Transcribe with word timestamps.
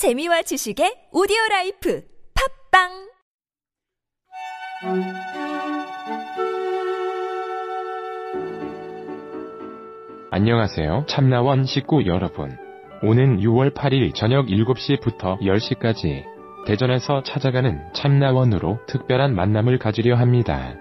재미와 0.00 0.40
지식의 0.40 1.10
오디오 1.12 1.36
라이프 1.50 2.02
팟빵 2.72 2.88
안녕하세요. 10.30 11.04
참나원 11.06 11.66
식구 11.66 12.06
여러분. 12.06 12.56
오는 13.02 13.40
6월 13.40 13.74
8일 13.74 14.14
저녁 14.14 14.46
7시부터 14.46 15.38
10시까지 15.42 16.24
대전에서 16.66 17.22
찾아가는 17.22 17.78
참나원으로 17.92 18.78
특별한 18.86 19.34
만남을 19.34 19.78
가지려 19.78 20.16
합니다. 20.16 20.76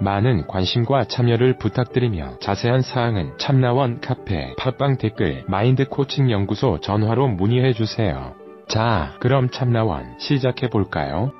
많은 0.00 0.48
관심과 0.48 1.04
참여를 1.04 1.58
부탁드리며 1.58 2.40
자세한 2.40 2.82
사항은 2.82 3.38
참나원 3.38 4.00
카페 4.00 4.52
팟빵 4.56 4.98
댓글 4.98 5.44
마인드 5.46 5.88
코칭 5.88 6.32
연구소 6.32 6.80
전화로 6.80 7.28
문의해 7.28 7.72
주세요. 7.72 8.34
자, 8.68 9.14
그럼 9.20 9.50
참나원 9.50 10.16
시작해 10.18 10.68
볼까요? 10.68 11.32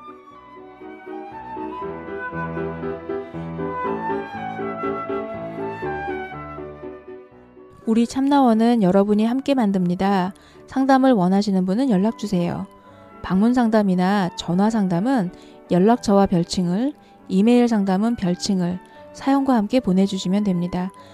우리 7.87 8.07
참나원은 8.07 8.83
여러분이 8.83 9.25
함께 9.25 9.55
만듭니다. 9.55 10.33
상담을 10.67 11.13
원하시는 11.13 11.65
분은 11.67 11.91
연락 11.91 12.19
주세요. 12.19 12.67
방문 13.23 13.55
상담이나 13.55 14.31
전화 14.37 14.71
상담은 14.71 15.31
연락처와 15.71 16.27
별칭을, 16.27 16.93
이메일 17.29 17.69
상담은 17.69 18.17
별칭을 18.17 18.79
사연과 19.13 19.55
함께 19.55 19.81
보내주시면 19.81 20.45
됩니다. 20.45 20.93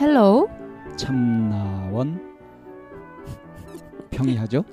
hello 0.00 0.48
참나원 0.96 2.38
평이하죠? 4.10 4.64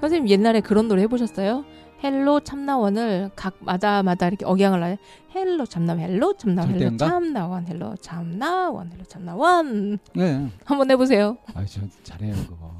선생님 0.00 0.28
옛날에 0.28 0.60
그런 0.60 0.86
노래 0.86 1.02
해보셨어요? 1.02 1.64
hello 2.04 2.40
참나원을 2.40 3.30
각 3.34 3.56
마다마다 3.60 4.28
이렇게 4.28 4.44
억양을 4.44 4.82
하요 4.82 4.96
hello 5.34 5.66
참나 5.66 5.96
hello 5.96 6.36
참나 6.36 6.64
hello? 6.64 6.96
참나원 6.96 7.66
hello 7.66 7.96
참나원 7.96 8.92
hello 8.92 9.04
참나원 9.04 9.98
네. 10.14 10.48
한번 10.64 10.90
해보세요. 10.92 11.38
아, 11.54 11.64
저 11.64 11.80
잘해요 12.04 12.34
그거. 12.34 12.72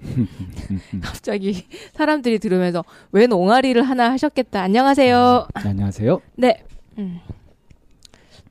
갑자기 1.02 1.66
사람들이 1.92 2.38
들으면서 2.38 2.84
웬 3.10 3.30
옹알이를 3.32 3.82
하나 3.82 4.10
하셨겠다. 4.12 4.62
안녕하세요. 4.62 5.48
네, 5.62 5.68
안녕하세요. 5.68 6.20
네. 6.36 6.64
음. 6.96 7.20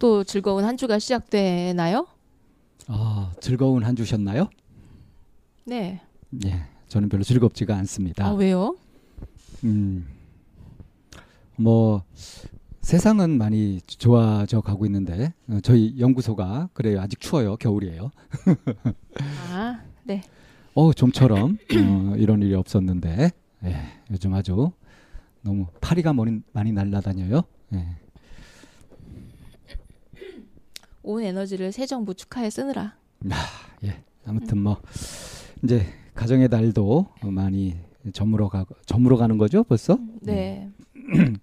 또 0.01 0.23
즐거운 0.23 0.65
한 0.65 0.77
주가 0.77 0.97
시작되나요? 0.97 2.07
아, 2.87 3.31
즐거운 3.39 3.83
한 3.83 3.95
주셨나요? 3.95 4.49
네. 5.63 6.01
예. 6.43 6.65
저는 6.87 7.07
별로 7.07 7.23
즐겁지가 7.23 7.77
않습니다. 7.77 8.25
아 8.25 8.31
왜요? 8.31 8.75
음. 9.63 10.07
뭐 11.55 12.01
세상은 12.81 13.37
많이 13.37 13.79
좋아져 13.85 14.61
가고 14.61 14.87
있는데 14.87 15.33
어, 15.47 15.59
저희 15.61 15.93
연구소가 15.99 16.69
그래요. 16.73 16.99
아직 16.99 17.19
추워요. 17.19 17.55
겨울이에요. 17.57 18.09
아 19.53 19.81
네. 20.03 20.23
어, 20.73 20.93
좀처럼 20.93 21.59
어, 21.75 22.15
이런 22.17 22.41
일이 22.41 22.55
없었는데 22.55 23.29
예, 23.65 23.75
요즘 24.09 24.33
아주 24.33 24.71
너무 25.43 25.67
파리가 25.79 26.11
많이, 26.13 26.39
많이 26.53 26.71
날아다녀요. 26.71 27.43
예. 27.75 28.00
온 31.03 31.23
에너지를 31.23 31.71
새 31.71 31.85
정부 31.85 32.13
축하에 32.13 32.49
쓰느라. 32.49 32.95
예. 33.83 34.03
아무튼 34.25 34.59
뭐 34.59 34.81
이제 35.63 35.85
가정의 36.13 36.49
달도 36.49 37.07
많이 37.23 37.75
저물어 38.13 38.49
가 38.49 38.65
저물어 38.85 39.17
가는 39.17 39.37
거죠, 39.37 39.63
벌써? 39.63 39.97
네. 40.21 40.69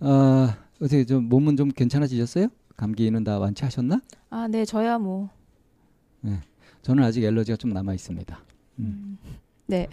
아, 0.00 0.56
어떻게 0.80 1.04
좀 1.04 1.28
몸은 1.28 1.56
좀 1.56 1.68
괜찮아지셨어요? 1.68 2.48
감기는 2.76 3.22
다 3.22 3.38
완치하셨나? 3.38 4.00
아 4.30 4.48
네. 4.48 4.64
저야 4.64 4.98
뭐. 4.98 5.30
저는 6.82 7.04
아직 7.04 7.22
엘러지가 7.22 7.56
좀 7.56 7.70
남아 7.70 7.94
있습니다. 7.94 8.38
음. 8.80 9.18
네. 9.66 9.88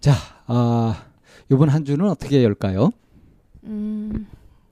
자, 0.00 0.12
아, 0.46 1.06
이번 1.50 1.70
한 1.70 1.84
주는 1.84 2.06
어떻게 2.08 2.44
열까요? 2.44 2.90
음. 3.64 4.26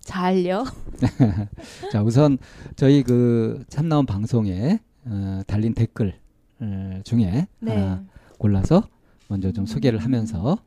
잘요. 0.04 0.64
자, 1.90 2.02
우선 2.02 2.38
저희 2.76 3.02
그 3.02 3.64
참나온 3.68 4.06
방송에 4.06 4.80
어, 5.06 5.40
달린 5.46 5.74
댓글 5.74 6.14
어, 6.60 7.00
중에 7.04 7.48
네. 7.60 7.76
하나 7.76 8.04
골라서 8.38 8.88
먼저 9.28 9.50
좀 9.52 9.66
소개를 9.66 9.98
하면서 9.98 10.58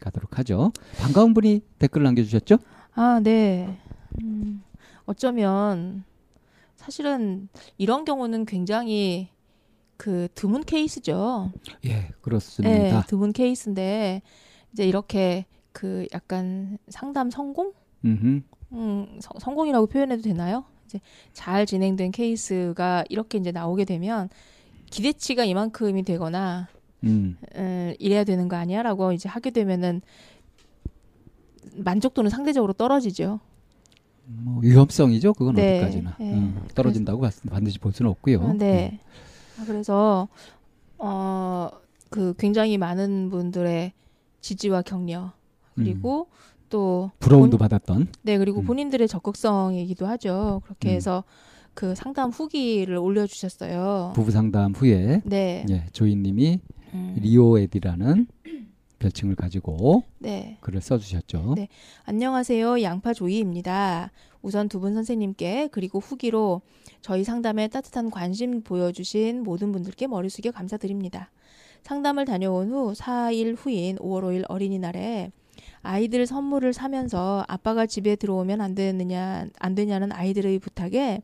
가도록 0.00 0.38
하죠. 0.38 0.72
반가운 0.98 1.34
분이 1.34 1.62
댓글 1.78 2.02
남겨주셨죠? 2.02 2.58
아, 2.94 3.20
네. 3.22 3.78
음, 4.22 4.62
어쩌면 5.06 6.04
사실은 6.76 7.48
이런 7.78 8.04
경우는 8.04 8.44
굉장히 8.44 9.30
그 9.96 10.28
드문 10.34 10.64
케이스죠. 10.64 11.52
예, 11.84 12.10
그렇습니다. 12.20 12.74
네, 12.74 13.02
드문 13.06 13.32
케이스인데 13.32 14.22
이제 14.72 14.86
이렇게 14.86 15.46
그 15.72 16.06
약간 16.12 16.78
상담 16.88 17.30
성공? 17.30 17.72
음흠. 18.04 18.42
음, 18.72 19.18
서- 19.20 19.32
성공이라고 19.38 19.86
표현해도 19.86 20.22
되나요? 20.22 20.64
이제 20.86 21.00
잘 21.32 21.66
진행된 21.66 22.10
케이스가 22.10 23.04
이렇게 23.08 23.38
이제 23.38 23.52
나오게 23.52 23.84
되면 23.84 24.28
기대치가 24.90 25.44
이만큼이 25.44 26.02
되거나 26.02 26.68
음, 27.04 27.36
음, 27.56 27.94
이래야 27.98 28.24
되는 28.24 28.48
거 28.48 28.56
아니야라고 28.56 29.12
이제 29.12 29.28
하게 29.28 29.50
되면은 29.50 30.02
만족도는 31.76 32.30
상대적으로 32.30 32.72
떨어지죠. 32.72 33.40
뭐 34.26 34.60
위험성이죠. 34.62 35.34
그건 35.34 35.54
네, 35.54 35.78
어디까지나 35.78 36.16
네. 36.18 36.32
음, 36.34 36.66
떨어진다고 36.74 37.20
봤- 37.22 37.42
반드시 37.50 37.78
볼 37.78 37.92
수는 37.92 38.10
없고요. 38.10 38.42
아, 38.42 38.52
네. 38.52 39.00
아, 39.58 39.64
그래서 39.66 40.28
어 40.98 41.70
그 42.12 42.34
굉장히 42.36 42.76
많은 42.76 43.30
분들의 43.30 43.90
지지와 44.42 44.82
격려 44.82 45.32
그리고 45.74 46.26
또 46.72 47.10
음, 47.14 47.16
부러움도 47.20 47.58
본- 47.58 47.68
받았던. 47.68 48.08
네 48.22 48.38
그리고 48.38 48.60
음. 48.60 48.64
본인들의 48.64 49.06
적극성이기도 49.06 50.06
하죠. 50.06 50.62
그렇게 50.64 50.88
음. 50.90 50.94
해서 50.94 51.22
그 51.74 51.94
상담 51.94 52.30
후기를 52.30 52.96
올려주셨어요. 52.96 54.12
부부 54.14 54.30
상담 54.30 54.72
후에 54.72 55.20
네. 55.24 55.64
예, 55.70 55.84
조이님이 55.92 56.60
음, 56.94 57.16
리오에디라는 57.20 58.26
별칭을 58.98 59.34
가지고 59.36 60.04
네. 60.18 60.56
글을 60.60 60.80
써주셨죠. 60.80 61.54
네. 61.56 61.68
안녕하세요. 62.04 62.82
양파 62.82 63.12
조이입니다. 63.12 64.10
우선 64.42 64.68
두 64.68 64.80
분 64.80 64.94
선생님께 64.94 65.68
그리고 65.72 65.98
후기로 65.98 66.62
저희 67.00 67.22
상담에 67.24 67.68
따뜻한 67.68 68.10
관심 68.10 68.62
보여주신 68.62 69.42
모든 69.42 69.72
분들께 69.72 70.06
머리 70.06 70.28
숙여 70.28 70.50
감사드립니다. 70.52 71.30
상담을 71.82 72.24
다녀온 72.24 72.70
후 72.70 72.92
4일 72.92 73.56
후인 73.58 73.96
5월 73.96 74.22
5일 74.22 74.44
어린이날에 74.48 75.32
아이들 75.82 76.26
선물을 76.26 76.72
사면서 76.72 77.44
아빠가 77.48 77.86
집에 77.86 78.16
들어오면 78.16 78.60
안 78.60 78.74
되느냐 78.74 79.46
안 79.58 79.74
되냐는 79.74 80.12
아이들의 80.12 80.58
부탁에 80.58 81.22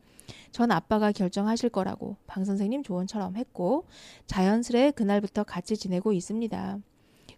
전 0.51 0.71
아빠가 0.71 1.11
결정하실 1.11 1.69
거라고 1.69 2.17
방 2.27 2.43
선생님 2.43 2.83
조언처럼 2.83 3.35
했고 3.35 3.85
자연스레 4.27 4.91
그날부터 4.91 5.43
같이 5.43 5.77
지내고 5.77 6.13
있습니다. 6.13 6.79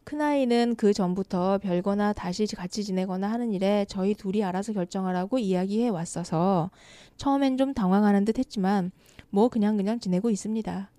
큰아이는 0.03 0.75
그 0.77 0.93
전부터 0.93 1.59
별거나 1.59 2.13
다시 2.13 2.47
같이 2.47 2.83
지내거나 2.83 3.31
하는 3.31 3.53
일에 3.53 3.85
저희 3.87 4.15
둘이 4.15 4.43
알아서 4.43 4.73
결정하라고 4.73 5.37
이야기해 5.37 5.89
왔어서 5.89 6.71
처음엔 7.17 7.57
좀 7.57 7.73
당황하는 7.73 8.25
듯 8.25 8.39
했지만 8.39 8.91
뭐 9.29 9.47
그냥 9.47 9.77
그냥 9.77 9.99
지내고 9.99 10.29
있습니다. 10.29 10.89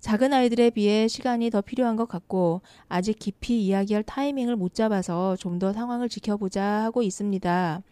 작은 0.00 0.32
아이들에 0.32 0.70
비해 0.70 1.08
시간이 1.08 1.50
더 1.50 1.60
필요한 1.60 1.94
것 1.96 2.08
같고 2.08 2.62
아직 2.88 3.18
깊이 3.18 3.62
이야기할 3.66 4.02
타이밍을 4.02 4.56
못 4.56 4.74
잡아서 4.74 5.36
좀 5.36 5.58
더 5.60 5.74
상황을 5.74 6.08
지켜보자 6.08 6.64
하고 6.64 7.02
있습니다. 7.02 7.82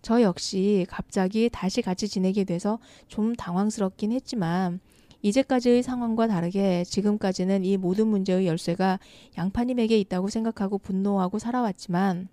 저 0.00 0.22
역시 0.22 0.86
갑자기 0.88 1.50
다시 1.52 1.82
같이 1.82 2.08
지내게 2.08 2.44
돼서 2.44 2.78
좀 3.08 3.34
당황스럽긴 3.34 4.12
했지만 4.12 4.80
이제까지의 5.20 5.82
상황과 5.82 6.28
다르게 6.28 6.82
지금까지는 6.84 7.62
이 7.66 7.76
모든 7.76 8.06
문제의 8.06 8.46
열쇠가 8.46 8.98
양파님에게 9.36 9.98
있다고 9.98 10.28
생각하고 10.30 10.78
분노하고 10.78 11.38
살아왔지만 11.38 12.28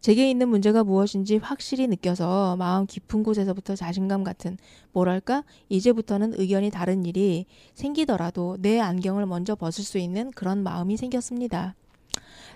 제게 0.00 0.30
있는 0.30 0.48
문제가 0.48 0.82
무엇인지 0.82 1.36
확실히 1.36 1.86
느껴서 1.86 2.56
마음 2.56 2.86
깊은 2.86 3.22
곳에서부터 3.22 3.76
자신감 3.76 4.24
같은 4.24 4.56
뭐랄까 4.92 5.44
이제부터는 5.68 6.40
의견이 6.40 6.70
다른 6.70 7.04
일이 7.04 7.44
생기더라도 7.74 8.56
내 8.60 8.80
안경을 8.80 9.26
먼저 9.26 9.54
벗을 9.54 9.84
수 9.84 9.98
있는 9.98 10.30
그런 10.30 10.62
마음이 10.62 10.96
생겼습니다. 10.96 11.74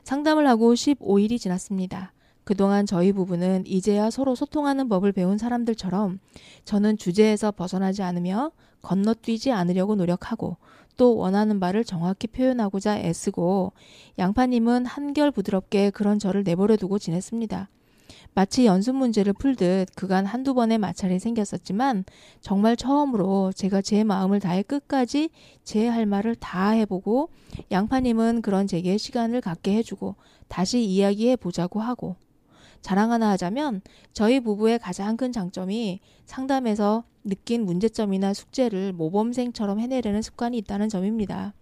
상담을 0.05 0.47
하고 0.47 0.73
15일이 0.73 1.39
지났습니다. 1.39 2.13
그동안 2.45 2.87
저희 2.87 3.13
부부는 3.13 3.65
이제야 3.67 4.11
서로 4.11 4.35
소통하는 4.35 4.89
법을 4.89 5.13
배운 5.13 5.37
사람들처럼 5.37 6.21
저는 6.65 6.97
주제에서 6.97 7.53
벗어나지 7.53 8.03
않으며 8.03 8.53
건너뛰지 8.83 9.51
않으려고 9.51 9.95
노력하고 9.97 10.59
또 10.97 11.17
원하는 11.17 11.61
바를 11.61 11.85
정확히 11.85 12.27
표현하고자 12.27 12.99
애쓰고 12.99 13.73
양파님은 14.19 14.87
한결 14.87 15.31
부드럽게 15.31 15.91
그런 15.91 16.19
저를 16.19 16.43
내버려 16.45 16.77
두고 16.77 16.99
지냈습니다. 16.99 17.69
마치 18.35 18.67
연습 18.67 18.97
문제를 18.97 19.33
풀듯 19.33 19.95
그간 19.95 20.27
한두 20.27 20.55
번의 20.55 20.79
마찰이 20.79 21.19
생겼었지만 21.19 22.05
정말 22.41 22.77
처음으로 22.77 23.53
제가 23.55 23.81
제 23.81 24.03
마음을 24.05 24.41
다해 24.41 24.63
끝까지 24.63 25.31
제 25.63 25.87
할 25.89 26.07
말을 26.07 26.35
다 26.37 26.71
해보고 26.71 27.29
양파님은 27.71 28.43
그런 28.43 28.67
제게 28.67 28.99
시간을 28.99 29.41
갖게 29.41 29.75
해주고 29.77 30.17
다시 30.49 30.83
이야기해 30.85 31.37
보자고 31.37 31.81
하고 31.81 32.17
자랑 32.85 33.13
하나 33.13 33.31
하자면 33.31 33.81
저희 34.13 34.41
부부의 34.41 34.79
가장 34.79 35.17
큰 35.17 35.33
장점이 35.33 36.01
상담에서 36.27 37.05
느낀 37.25 37.65
문제점이나 37.65 38.35
숙제를 38.35 38.93
모범생처럼 38.93 39.81
해내려는 39.81 40.21
습관이 40.21 40.59
있다는 40.59 40.91
점입니다. 40.91 41.55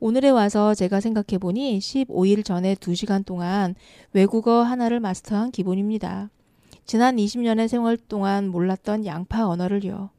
오늘에 0.00 0.28
와서 0.28 0.74
제가 0.74 1.00
생각해 1.00 1.38
보니 1.38 1.78
15일 1.78 2.44
전에 2.44 2.74
2시간 2.74 3.24
동안 3.24 3.74
외국어 4.12 4.62
하나를 4.62 5.00
마스터한 5.00 5.50
기분입니다. 5.50 6.28
지난 6.84 7.16
20년의 7.16 7.66
생활 7.66 7.96
동안 7.96 8.48
몰랐던 8.48 9.06
양파 9.06 9.48
언어를요. 9.48 10.10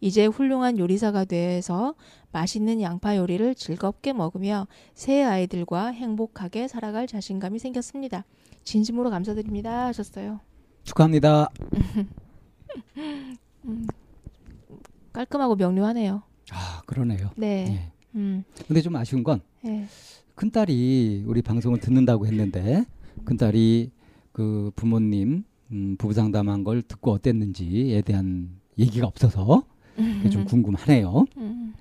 이제 0.00 0.26
훌륭한 0.26 0.78
요리사가 0.78 1.24
돼서 1.24 1.94
맛있는 2.32 2.80
양파 2.80 3.16
요리를 3.16 3.54
즐겁게 3.54 4.12
먹으며 4.12 4.66
새 4.94 5.22
아이들과 5.22 5.88
행복하게 5.88 6.68
살아갈 6.68 7.06
자신감이 7.06 7.58
생겼습니다. 7.58 8.24
진심으로 8.64 9.10
감사드립니다 9.10 9.86
하셨어요. 9.86 10.40
축하합니다. 10.84 11.48
깔끔하고 15.12 15.56
명료하네요. 15.56 16.22
아 16.52 16.82
그러네요. 16.86 17.30
네. 17.36 17.66
예. 17.68 17.92
음. 18.14 18.44
근데 18.66 18.80
좀 18.80 18.94
아쉬운 18.96 19.22
건 19.22 19.40
네. 19.62 19.86
큰딸이 20.34 21.24
우리 21.26 21.42
방송을 21.42 21.80
듣는다고 21.80 22.26
했는데 22.26 22.84
큰딸이 23.24 23.90
그 24.32 24.70
부모님 24.76 25.44
음, 25.72 25.96
부부 25.98 26.14
상담한 26.14 26.64
걸 26.64 26.82
듣고 26.82 27.10
어땠는지에 27.12 28.02
대한 28.02 28.58
얘기가 28.78 29.06
없어서 29.06 29.64
좀 30.30 30.44
궁금하네요. 30.44 31.24
음. 31.36 31.74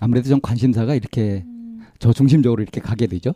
아무래도 0.00 0.28
좀 0.28 0.40
관심사가 0.40 0.94
이렇게 0.94 1.44
음. 1.46 1.84
저 1.98 2.12
중심적으로 2.12 2.62
이렇게 2.62 2.80
가게 2.80 3.06
되죠. 3.06 3.34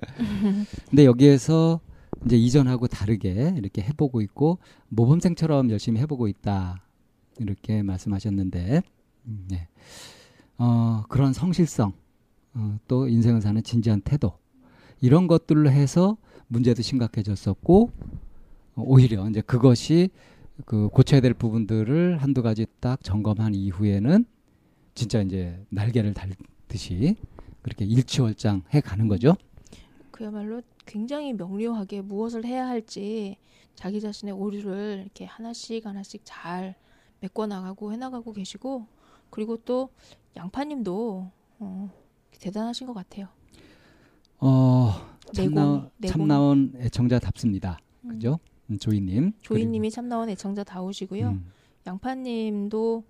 근데 0.90 1.04
여기에서 1.04 1.80
이제 2.24 2.36
이전하고 2.36 2.86
다르게 2.86 3.54
이렇게 3.56 3.82
해보고 3.82 4.20
있고 4.22 4.58
모범생처럼 4.88 5.70
열심히 5.70 6.00
해보고 6.00 6.28
있다 6.28 6.82
이렇게 7.38 7.82
말씀하셨는데 7.82 8.82
음, 9.26 9.44
네. 9.48 9.68
어, 10.58 11.04
그런 11.08 11.32
성실성 11.32 11.92
어, 12.54 12.78
또 12.88 13.08
인생을 13.08 13.40
사는 13.40 13.62
진지한 13.62 14.00
태도 14.00 14.38
이런 15.00 15.26
것들로 15.26 15.70
해서 15.70 16.16
문제도 16.48 16.80
심각해졌었고 16.82 17.90
어, 18.76 18.82
오히려 18.84 19.28
이제 19.28 19.40
그것이 19.40 20.10
그 20.64 20.88
고쳐야 20.88 21.20
될 21.20 21.34
부분들을 21.34 22.18
한두 22.18 22.42
가지 22.42 22.66
딱 22.80 23.02
점검한 23.04 23.54
이후에는 23.54 24.24
진짜 24.94 25.20
이제 25.20 25.60
날개를 25.68 26.14
달듯이 26.14 27.16
그렇게 27.62 27.84
일치월장 27.84 28.62
해 28.72 28.80
가는 28.80 29.08
거죠. 29.08 29.36
그야말로 30.10 30.62
굉장히 30.86 31.34
명료하게 31.34 32.00
무엇을 32.00 32.44
해야 32.46 32.66
할지 32.66 33.36
자기 33.74 34.00
자신의 34.00 34.32
오류를 34.34 35.00
이렇게 35.02 35.26
하나씩 35.26 35.84
하나씩 35.84 36.22
잘 36.24 36.74
메꿔 37.20 37.46
나가고 37.46 37.92
해 37.92 37.96
나가고 37.96 38.32
계시고 38.32 38.86
그리고 39.28 39.58
또 39.58 39.90
양파님도 40.36 41.30
어, 41.58 41.90
대단하신 42.40 42.86
것 42.86 42.94
같아요. 42.94 43.28
어, 44.38 44.92
참, 45.34 45.46
내공이, 45.46 45.54
나, 45.54 45.90
내공이. 45.98 46.12
참 46.12 46.28
나온 46.28 46.72
애청자답습니다. 46.76 47.78
그죠? 48.08 48.38
음, 48.70 48.78
조이님. 48.78 49.32
조이님이 49.40 49.90
참 49.90 50.08
나온 50.08 50.28
애청자 50.28 50.64
다우시고요. 50.64 51.28
음, 51.28 51.46
양파님도 51.86 53.04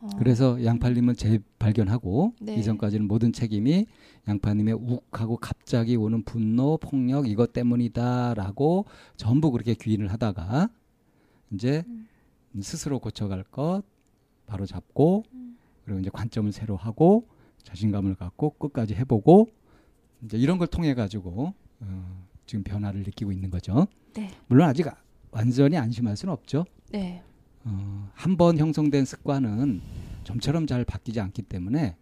어, 0.00 0.08
그래서 0.18 0.62
양팔님을 0.62 1.14
재발견하고 1.14 2.34
네. 2.40 2.56
이전까지는 2.56 3.08
모든 3.08 3.32
책임이 3.32 3.86
양파님의 4.28 4.74
욱하고 4.74 5.38
갑자기 5.38 5.96
오는 5.96 6.22
분노, 6.22 6.76
폭력 6.76 7.26
이것 7.26 7.52
때문이다라고 7.54 8.84
전부 9.16 9.50
그렇게 9.50 9.74
귀인을 9.74 10.12
하다가 10.12 10.68
이제 11.52 11.84
음. 11.86 12.06
스스로 12.60 12.98
고쳐갈 12.98 13.44
것 13.44 13.82
바로 14.46 14.66
잡고 14.66 15.24
음. 15.32 15.56
그리고 15.84 16.00
이제 16.00 16.10
관점을 16.12 16.52
새로 16.52 16.76
하고 16.76 17.26
자신감을 17.62 18.14
갖고 18.16 18.50
끝까지 18.50 18.94
해보고 18.94 19.48
이제 20.24 20.36
이런 20.36 20.58
걸 20.58 20.66
통해 20.66 20.94
가지고 20.94 21.54
어, 21.80 22.26
지금 22.46 22.62
변화를 22.64 23.02
느끼고 23.02 23.32
있는 23.32 23.50
거죠. 23.50 23.86
네. 24.14 24.30
물론 24.46 24.68
아직 24.68 24.86
아- 24.88 24.96
완전히 25.30 25.76
안심할 25.76 26.16
수는 26.16 26.32
없죠. 26.32 26.64
네. 26.92 27.22
어, 27.64 28.10
한 28.14 28.36
번 28.36 28.58
형성된 28.58 29.04
습관은 29.04 29.80
좀처럼 30.24 30.66
잘 30.66 30.84
바뀌지 30.84 31.20
않기 31.20 31.42
때문에 31.42 31.96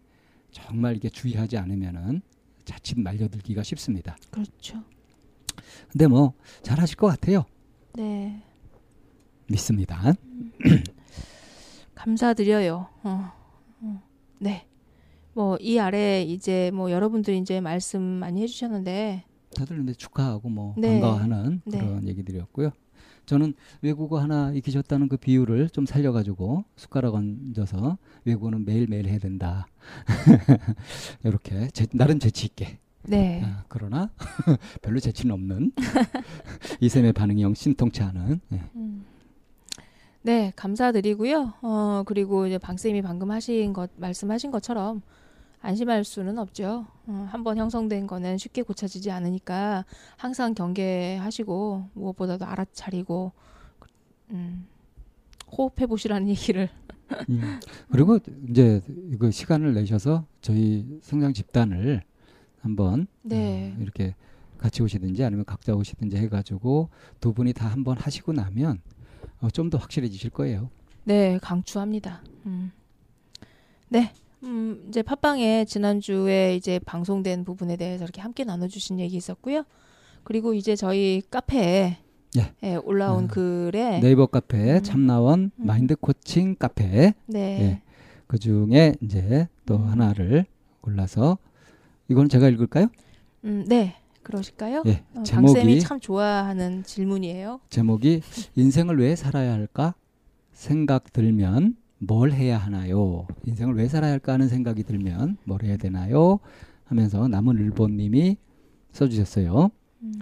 정말 0.51 0.97
이게 0.97 1.09
주의하지 1.09 1.57
않으면은 1.57 2.21
자칫 2.65 2.99
말려들기가 3.01 3.63
쉽습니다. 3.63 4.17
그렇죠. 4.31 4.83
근데 5.91 6.07
뭐 6.07 6.35
잘하실 6.63 6.97
것 6.97 7.07
같아요. 7.09 7.45
네. 7.95 8.43
믿습니다. 9.49 10.13
감사드려요. 11.95 12.89
어, 13.03 13.33
어, 13.81 14.03
네. 14.39 14.67
뭐 15.35 15.57
이 15.61 15.79
아래 15.79 16.23
이제 16.23 16.71
뭐 16.75 16.91
여러분들이 16.91 17.39
이제 17.39 17.61
말씀 17.61 18.03
많이 18.03 18.43
해주셨는데 18.43 19.25
다들 19.55 19.77
근데 19.77 19.93
축하하고 19.93 20.49
뭐 20.49 20.75
네. 20.79 21.01
반가워하는 21.01 21.63
네. 21.65 21.79
그런 21.79 22.09
얘기들이었고요. 22.09 22.71
저는 23.27 23.55
외국어 23.83 24.19
하나 24.19 24.53
익히셨다는 24.53 25.09
그 25.09 25.17
비유를 25.17 25.71
좀 25.71 25.87
살려가지고 25.87 26.65
숟가락 26.77 27.15
얹어서 27.15 27.99
외국어는 28.25 28.65
매일 28.65 28.89
매일 28.89 29.07
해야 29.09 29.19
된다. 29.19 29.67
이렇게 31.25 31.69
제, 31.69 31.87
나름 31.93 32.19
재치 32.19 32.47
있게. 32.47 32.79
네. 33.05 33.43
아, 33.45 33.65
그러나 33.69 34.11
별로 34.83 35.01
재치는 35.01 35.35
없는 35.35 35.73
이샘의 36.81 37.13
반응이 37.13 37.43
영 37.43 37.55
신통치 37.55 38.03
않은. 38.03 38.41
예. 38.53 38.61
음. 38.77 39.05
네, 40.25 40.53
감사드리고요. 40.55 41.55
어, 41.63 42.03
그리고 42.07 42.47
이제 42.47 42.57
방쌤이 42.57 43.03
방금 43.03 43.33
하신 43.33 43.73
것, 43.73 43.91
말씀하신 43.97 44.53
것처럼 44.53 45.03
안심할 45.63 46.05
수는 46.05 46.39
없죠. 46.39 46.87
어, 47.07 47.29
한번 47.31 47.57
형성된 47.57 48.07
거는 48.07 48.37
쉽게 48.37 48.63
고쳐지지 48.63 49.11
않으니까 49.11 49.85
항상 50.17 50.55
경계하시고 50.55 51.91
무엇보다도 51.95 52.45
알아차리고, 52.45 53.33
음, 54.31 54.67
호흡해 55.57 55.87
보시라는 55.87 56.29
얘기를. 56.31 56.69
음. 57.29 57.61
그리고 57.91 58.19
이제 58.49 58.81
이거 59.13 59.31
시간을 59.31 59.75
내셔서 59.75 60.25
저희 60.41 60.99
성장 61.03 61.33
집단을 61.33 62.03
한번 62.61 63.07
네. 63.23 63.75
어, 63.77 63.81
이렇게 63.83 64.15
같이 64.59 64.83
오시든지 64.83 65.23
아니면 65.25 65.45
각자 65.45 65.75
오시든지 65.75 66.17
해가지고 66.17 66.89
두 67.21 67.33
분이 67.35 67.53
다 67.53 67.67
한번 67.69 67.99
하시고 67.99 68.33
나면 68.33 68.81
어, 69.41 69.51
좀 69.51 69.69
더 69.71 69.79
확실해지실 69.79 70.31
거예요. 70.31 70.71
네, 71.05 71.39
강추합니다. 71.43 72.23
음. 72.47 72.73
네. 73.89 74.13
음, 74.45 74.85
이제 74.89 75.03
팟빵에 75.03 75.65
지난주에 75.67 76.57
이제 76.57 76.79
방송된 76.81 77.45
부분에 77.45 77.77
대해서 77.77 78.05
이렇게 78.05 78.21
함께 78.21 78.45
나눠주신 78.45 78.99
얘기 79.01 79.17
있었고요. 79.17 79.65
그리고 80.25 80.55
이제 80.55 80.77
저희 80.77 81.23
카페에 81.31 81.99
예. 82.39 82.55
예, 82.63 82.77
올라온 82.77 83.25
음. 83.25 83.29
글에 83.29 84.01
네이버 84.01 84.27
카페 84.27 84.77
음. 84.77 84.83
참나원 84.83 85.51
음. 85.55 85.67
마인드 85.67 85.95
코칭 85.97 86.57
카페 86.57 87.15
네. 87.27 87.39
예. 87.39 87.83
그 88.27 88.39
중에 88.39 88.95
이제 89.03 89.49
또 89.67 89.77
음. 89.77 89.89
하나를 89.89 90.47
골라서 90.81 91.39
이건 92.09 92.29
제가 92.29 92.49
읽을까요? 92.49 92.89
음, 93.45 93.65
네. 93.69 93.97
그러실까요? 94.23 94.83
예. 94.87 95.03
어, 95.15 95.23
제목이 95.25 95.81
참 95.81 96.01
좋아하는 96.01 96.85
질문이에요. 96.85 97.61
제목이 97.69 98.23
인생을 98.57 98.99
왜 98.99 99.17
살아야 99.17 99.53
할까 99.53 99.95
생각 100.53 101.13
들면 101.13 101.77
뭘 102.05 102.33
해야 102.33 102.59
하나요? 102.59 103.29
인생을 103.45 103.77
왜 103.77 103.87
살아야 103.87 104.11
할까 104.11 104.33
하는 104.33 104.49
생각이 104.49 104.83
들면 104.83 105.37
뭘 105.45 105.63
해야 105.63 105.77
되나요? 105.77 106.41
하면서 106.85 107.29
남은 107.29 107.59
일본님이 107.59 108.37
써주셨어요. 108.91 109.71
음. 110.03 110.13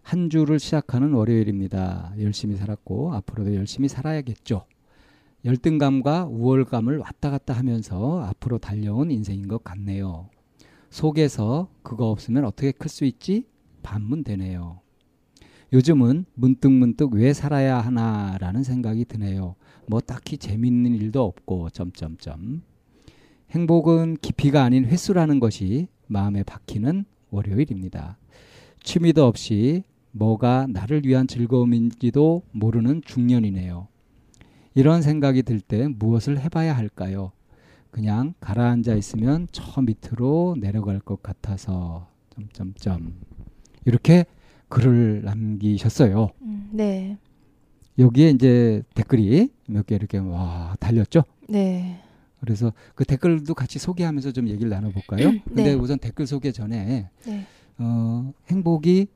한 0.00 0.30
주를 0.30 0.58
시작하는 0.58 1.12
월요일입니다. 1.12 2.14
열심히 2.20 2.56
살았고 2.56 3.12
앞으로도 3.14 3.54
열심히 3.54 3.86
살아야겠죠. 3.88 4.64
열등감과 5.44 6.24
우월감을 6.26 6.98
왔다 6.98 7.30
갔다 7.30 7.52
하면서 7.52 8.24
앞으로 8.24 8.58
달려온 8.58 9.10
인생인 9.10 9.46
것 9.46 9.62
같네요. 9.62 10.30
속에서 10.90 11.68
그거 11.82 12.06
없으면 12.10 12.44
어떻게 12.46 12.72
클 12.72 12.88
수 12.88 13.04
있지? 13.04 13.46
반문되네요. 13.82 14.80
요즘은 15.72 16.24
문득문득 16.34 17.12
왜 17.12 17.32
살아야 17.32 17.78
하나라는 17.78 18.62
생각이 18.62 19.04
드네요. 19.04 19.56
뭐 19.88 20.00
딱히 20.00 20.36
재밌는 20.38 20.94
일도 20.94 21.22
없고 21.22 21.70
점점점. 21.70 22.62
행복은 23.50 24.16
깊이가 24.20 24.62
아닌 24.64 24.84
횟수라는 24.84 25.38
것이 25.40 25.88
마음에 26.08 26.42
박히는 26.42 27.04
월요일입니다. 27.30 28.16
취미도 28.82 29.24
없이 29.24 29.84
뭐가 30.12 30.66
나를 30.68 31.04
위한 31.04 31.26
즐거움인지도 31.26 32.42
모르는 32.52 33.02
중년이네요. 33.04 33.88
이런 34.74 35.02
생각이 35.02 35.42
들 35.42 35.60
때 35.60 35.88
무엇을 35.88 36.38
해봐야 36.40 36.76
할까요? 36.76 37.32
그냥 37.90 38.34
가라앉아 38.40 38.94
있으면 38.94 39.48
저 39.52 39.80
밑으로 39.80 40.56
내려갈 40.60 41.00
것 41.00 41.22
같아서 41.22 42.08
점점점 42.30 43.14
이렇게 43.86 44.26
글을 44.68 45.22
남기셨어요. 45.24 46.28
음, 46.42 46.68
네. 46.72 47.16
여기에 47.98 48.30
이제 48.30 48.82
댓글이 48.94 49.50
몇 49.66 49.86
개 49.86 49.94
이렇게 49.94 50.18
와 50.18 50.76
달렸죠. 50.80 51.24
네. 51.48 52.00
그래서 52.40 52.72
그 52.94 53.04
댓글도 53.04 53.54
같이 53.54 53.78
소개하면서 53.78 54.32
좀 54.32 54.48
얘기를 54.48 54.68
나눠볼까요? 54.70 55.32
근데 55.44 55.62
네. 55.62 55.74
우선 55.74 55.98
댓글 55.98 56.26
소개 56.26 56.52
전에 56.52 57.08
네. 57.24 57.46
어, 57.78 58.32
행복이 58.50 59.06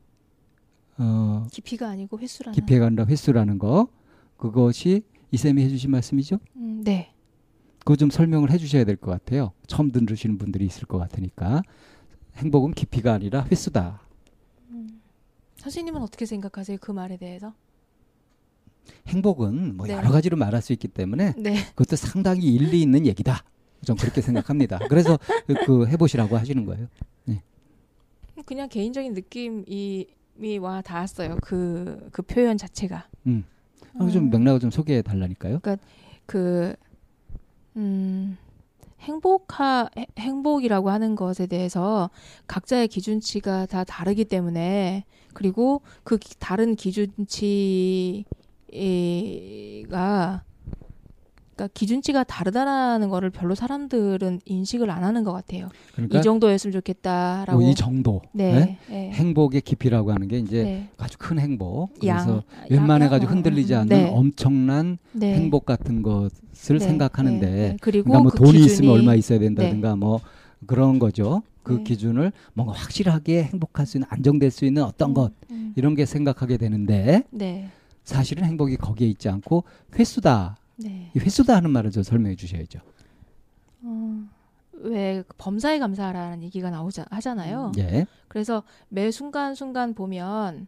어, 0.99 1.47
깊이가 1.53 1.89
아니고 1.91 2.19
횟수라는. 2.19 2.55
깊이에 2.55 2.79
간다 2.79 3.05
횟수라는 3.07 3.59
거 3.59 3.89
그것이 4.39 5.03
이 5.31 5.37
쌤이 5.37 5.63
해주신 5.63 5.91
말씀이죠? 5.91 6.39
음, 6.57 6.83
네. 6.85 7.13
그거 7.81 7.97
좀 7.97 8.11
설명을 8.11 8.51
해주셔야 8.51 8.85
될 8.85 8.97
것 8.97 9.11
같아요. 9.11 9.53
처음 9.67 9.91
들으시는 9.93 10.39
분들이 10.39 10.65
있을 10.67 10.87
것 10.87 10.99
같으니까 10.99 11.63
행복은 12.37 12.73
깊이가 12.73 13.13
아니라 13.13 13.45
횟수다. 13.51 14.01
선생님은 15.57 16.01
어떻게 16.03 16.25
생각하세요? 16.25 16.79
그 16.81 16.91
말에 16.91 17.17
대해서? 17.19 17.53
행복은 19.09 19.77
뭐 19.77 19.87
네. 19.87 19.95
여러 19.95 20.11
가지로 20.11 20.37
말할 20.37 20.63
수 20.63 20.73
있기 20.73 20.89
때문에 20.89 21.35
네. 21.37 21.57
그것도 21.75 21.97
상당히 21.97 22.47
일리 22.55 22.81
있는 22.83 23.07
얘기다. 23.07 23.45
전 23.85 23.97
그렇게 23.97 24.21
생각합니다. 24.21 24.79
그래서 24.89 25.19
그, 25.47 25.55
그 25.65 25.87
해보시라고 25.87 26.37
하시는 26.37 26.65
거예요. 26.67 26.87
그냥 28.47 28.69
개인적인 28.69 29.13
느낌이 29.15 30.07
와 30.61 30.81
닿았어요. 30.83 31.37
그, 31.43 32.09
그 32.11 32.23
표현 32.23 32.57
자체가. 32.57 33.07
음. 33.27 33.45
아, 33.99 34.09
좀 34.09 34.25
음. 34.25 34.31
맥락을 34.31 34.61
좀 34.61 34.71
소개해 34.71 35.03
달라니까요. 35.03 35.61
그, 36.27 36.75
음, 37.77 38.37
행복하, 39.01 39.89
해- 39.97 40.07
행복이라고 40.19 40.91
하는 40.91 41.17
것에 41.17 41.47
대해서 41.47 42.11
각자의 42.47 42.89
기준치가 42.89 43.67
다 43.67 43.85
다르기 43.85 44.25
때문에, 44.25 45.05
그리고 45.35 45.83
그 46.03 46.17
기- 46.19 46.35
다른 46.39 46.77
기준치 46.77 48.25
가, 49.91 50.43
그러니까 51.55 51.73
기준치가 51.75 52.25
다르다라는 52.25 53.11
거를 53.11 53.29
별로 53.31 53.55
사람들은 53.55 54.41
인식을 54.47 54.91
안 54.91 55.05
하는 55.05 55.25
것 55.25 55.33
같아요. 55.33 55.69
그러니까 55.93 56.19
이 56.19 56.23
정도였으면 56.23 56.73
좋겠다라고. 56.73 57.61
뭐이 57.61 57.75
정도. 57.75 58.23
네. 58.33 58.53
네? 58.55 58.79
네. 58.89 59.11
행복의 59.11 59.61
깊이라고 59.61 60.11
하는 60.13 60.27
게 60.29 60.39
이제 60.39 60.63
네. 60.63 60.89
아주 60.97 61.19
큰 61.19 61.39
행복. 61.39 61.91
양. 62.07 62.17
그래서 62.25 62.43
양- 62.71 62.81
웬만해 62.81 63.05
양- 63.05 63.11
가지고 63.11 63.33
흔들리지 63.33 63.75
않는 63.75 63.89
네. 63.89 64.09
엄청난 64.11 64.97
네. 65.13 65.35
행복 65.35 65.67
같은 65.67 66.01
것을 66.03 66.31
네, 66.79 66.79
생각하는데. 66.79 67.77
그리고 67.83 68.05
그러니까 68.11 68.23
뭐 68.23 68.33
그 68.33 68.39
돈이 68.39 68.59
기준이- 68.61 68.65
있으면 68.67 68.93
얼마 68.93 69.15
있어야 69.15 69.39
된다든가 69.39 69.97
뭐 69.97 70.21
그런 70.67 70.99
거죠. 70.99 71.43
그 71.63 71.75
네. 71.75 71.83
기준을 71.85 72.33
뭔가 72.55 72.73
확실하게 72.73 73.45
행복할 73.45 73.85
수 73.85 73.99
있는 73.99 74.07
안정될 74.11 74.51
수 74.51 74.65
있는 74.65 74.83
어떤 74.83 75.13
것 75.13 75.33
음, 75.51 75.75
이런 75.77 75.95
게 75.95 76.07
생각하게 76.07 76.57
되는데 76.57 77.25
네. 77.31 77.69
사실은 78.05 78.45
행복이 78.45 78.77
거기에 78.77 79.09
있지 79.09 79.29
않고 79.29 79.65
횟수다. 79.99 80.57
네. 80.77 81.11
이 81.15 81.19
횟수다 81.19 81.57
하는 81.57 81.71
말을 81.71 81.91
좀 81.91 82.03
설명해 82.03 82.37
주셔야죠. 82.37 82.81
어, 83.83 84.29
왜 84.73 85.23
범사에 85.39 85.79
감사하라는 85.79 86.43
얘기가 86.43 86.71
나오자 86.71 87.07
하잖아요. 87.11 87.73
예. 87.79 88.07
그래서 88.29 88.63
매 88.89 89.11
순간 89.11 89.55
순간 89.55 89.95
보면 89.95 90.67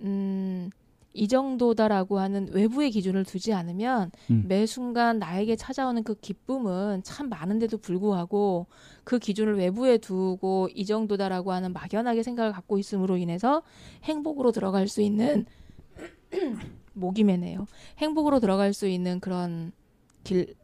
음, 0.00 0.70
이 1.14 1.26
정도다라고 1.26 2.20
하는 2.20 2.48
외부의 2.52 2.90
기준을 2.90 3.24
두지 3.24 3.52
않으면 3.52 4.10
음. 4.30 4.44
매 4.46 4.66
순간 4.66 5.18
나에게 5.18 5.56
찾아오는 5.56 6.04
그 6.04 6.14
기쁨은 6.14 7.02
참 7.02 7.28
많은데도 7.28 7.78
불구하고 7.78 8.66
그 9.04 9.18
기준을 9.18 9.56
외부에 9.56 9.98
두고 9.98 10.68
이 10.74 10.84
정도다라고 10.84 11.52
하는 11.52 11.72
막연하게 11.72 12.22
생각을 12.22 12.52
갖고 12.52 12.78
있음으로 12.78 13.16
인해서 13.16 13.62
행복으로 14.04 14.52
들어갈 14.52 14.86
수 14.86 15.00
있는 15.00 15.46
목이 16.94 17.24
매네요. 17.24 17.66
행복으로 17.98 18.40
들어갈 18.40 18.72
수 18.72 18.86
있는 18.88 19.20
그런 19.20 19.72
길 20.24 20.54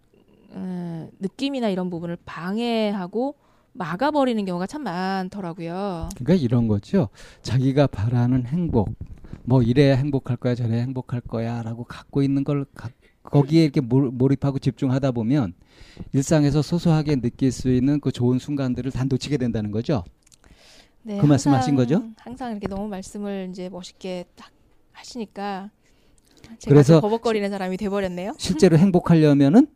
음, 0.51 1.11
느낌이나 1.21 1.69
이런 1.69 1.91
부분을 1.91 2.17
방해하고 2.25 3.35
막아버리는 3.73 4.45
경우가 4.45 4.67
참 4.69 4.83
많더라고요. 4.85 6.09
그러니까 6.17 6.35
이런 6.45 6.69
거죠. 6.69 7.09
자기가 7.43 7.89
바라는 7.89 8.47
행복, 8.47 8.95
뭐 9.43 9.63
이래야 9.63 9.97
행복할 9.97 10.37
거야, 10.37 10.55
저래야 10.55 10.83
행복할 10.83 11.21
거야라고 11.21 11.85
갖고 11.85 12.23
있는 12.23 12.45
걸 12.45 12.67
가- 12.75 12.91
거기에 13.25 13.65
이렇게 13.65 13.81
몰- 13.81 14.11
몰입하고 14.13 14.61
집중하다 14.61 15.11
보면 15.13 15.55
일상에서 16.13 16.63
소소하게 16.63 17.17
느낄 17.17 17.51
수 17.51 17.69
있는 17.73 17.99
그 17.99 18.13
좋은 18.13 18.39
순간들을 18.39 18.93
다 18.93 19.05
놓치게 19.05 19.39
된다는 19.39 19.73
거죠. 19.73 20.05
네, 21.03 21.19
그 21.19 21.27
말씀하신 21.27 21.77
항상- 21.77 21.77
거죠? 21.77 22.09
항상 22.19 22.53
이렇게 22.53 22.69
너무 22.69 22.87
말씀을 22.89 23.49
이제 23.51 23.69
멋있게 23.69 24.27
딱 24.37 24.51
하시니까 24.95 25.71
제가 26.59 26.75
그래서 26.75 26.95
또 26.95 27.01
버벅거리는 27.03 27.49
사람이 27.51 27.77
돼버렸네요. 27.77 28.35
실제로 28.39 28.79
행복하려면은 28.79 29.67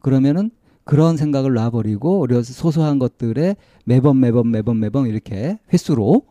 그러면은 0.00 0.50
그런 0.84 1.16
생각을 1.16 1.54
놔버리고 1.54 2.20
우리가 2.20 2.42
소소한 2.42 2.98
것들에 2.98 3.56
매번 3.84 4.18
매번 4.20 4.50
매번 4.50 4.80
매번 4.80 5.06
이렇게 5.06 5.58
횟수로 5.72 6.26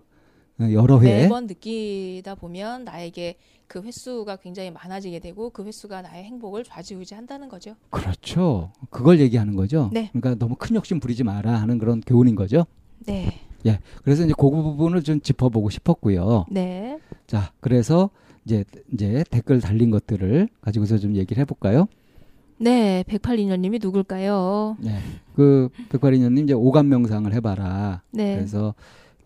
어, 0.60 0.72
여러 0.72 1.00
회 1.02 1.24
매번 1.24 1.48
느끼다 1.48 2.36
보면 2.36 2.84
나에게 2.84 3.38
그 3.68 3.82
횟수가 3.82 4.36
굉장히 4.38 4.70
많아지게 4.72 5.20
되고 5.20 5.50
그 5.50 5.64
횟수가 5.64 6.02
나의 6.02 6.26
행복을 6.26 6.66
좌지우지한다는 6.66 7.48
거죠. 7.48 7.76
그렇죠. 7.90 8.74
그걸 8.90 9.22
얘기하는 9.22 9.56
거죠. 9.56 9.90
네. 9.94 10.10
그러니까 10.12 10.36
너무 10.36 10.56
큰 10.56 10.76
욕심 10.76 11.00
부리지 11.00 11.24
마라 11.24 11.54
하는 11.54 11.78
그런 11.78 12.02
교훈인 12.02 12.36
거죠. 12.36 12.66
네, 13.06 13.80
그래서 14.04 14.24
이제 14.24 14.34
그 14.38 14.50
부분을 14.50 15.04
좀 15.04 15.22
짚어보고 15.22 15.70
싶었고요. 15.70 16.46
네, 16.50 17.00
자, 17.32 17.54
그래서 17.62 18.10
이제 18.44 18.66
이제 18.92 19.24
댓글 19.32 19.62
달린 19.62 19.90
것들을 19.90 20.50
가지고서 20.60 20.98
좀 20.98 21.16
얘기를 21.16 21.40
해볼까요? 21.40 21.88
네. 22.58 23.06
108인연님이 23.08 23.82
누굴까요? 23.82 24.76
네. 24.82 25.00
그 25.34 25.70
백발인연님 25.88 26.44
이제 26.44 26.54
오감 26.54 26.90
명상을 26.90 27.32
해봐라. 27.34 28.02
네, 28.12 28.36
그래서 28.36 28.76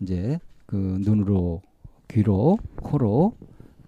이제 0.00 0.38
그 0.66 0.76
눈으로, 0.76 1.62
귀로, 2.06 2.58
코로, 2.76 3.32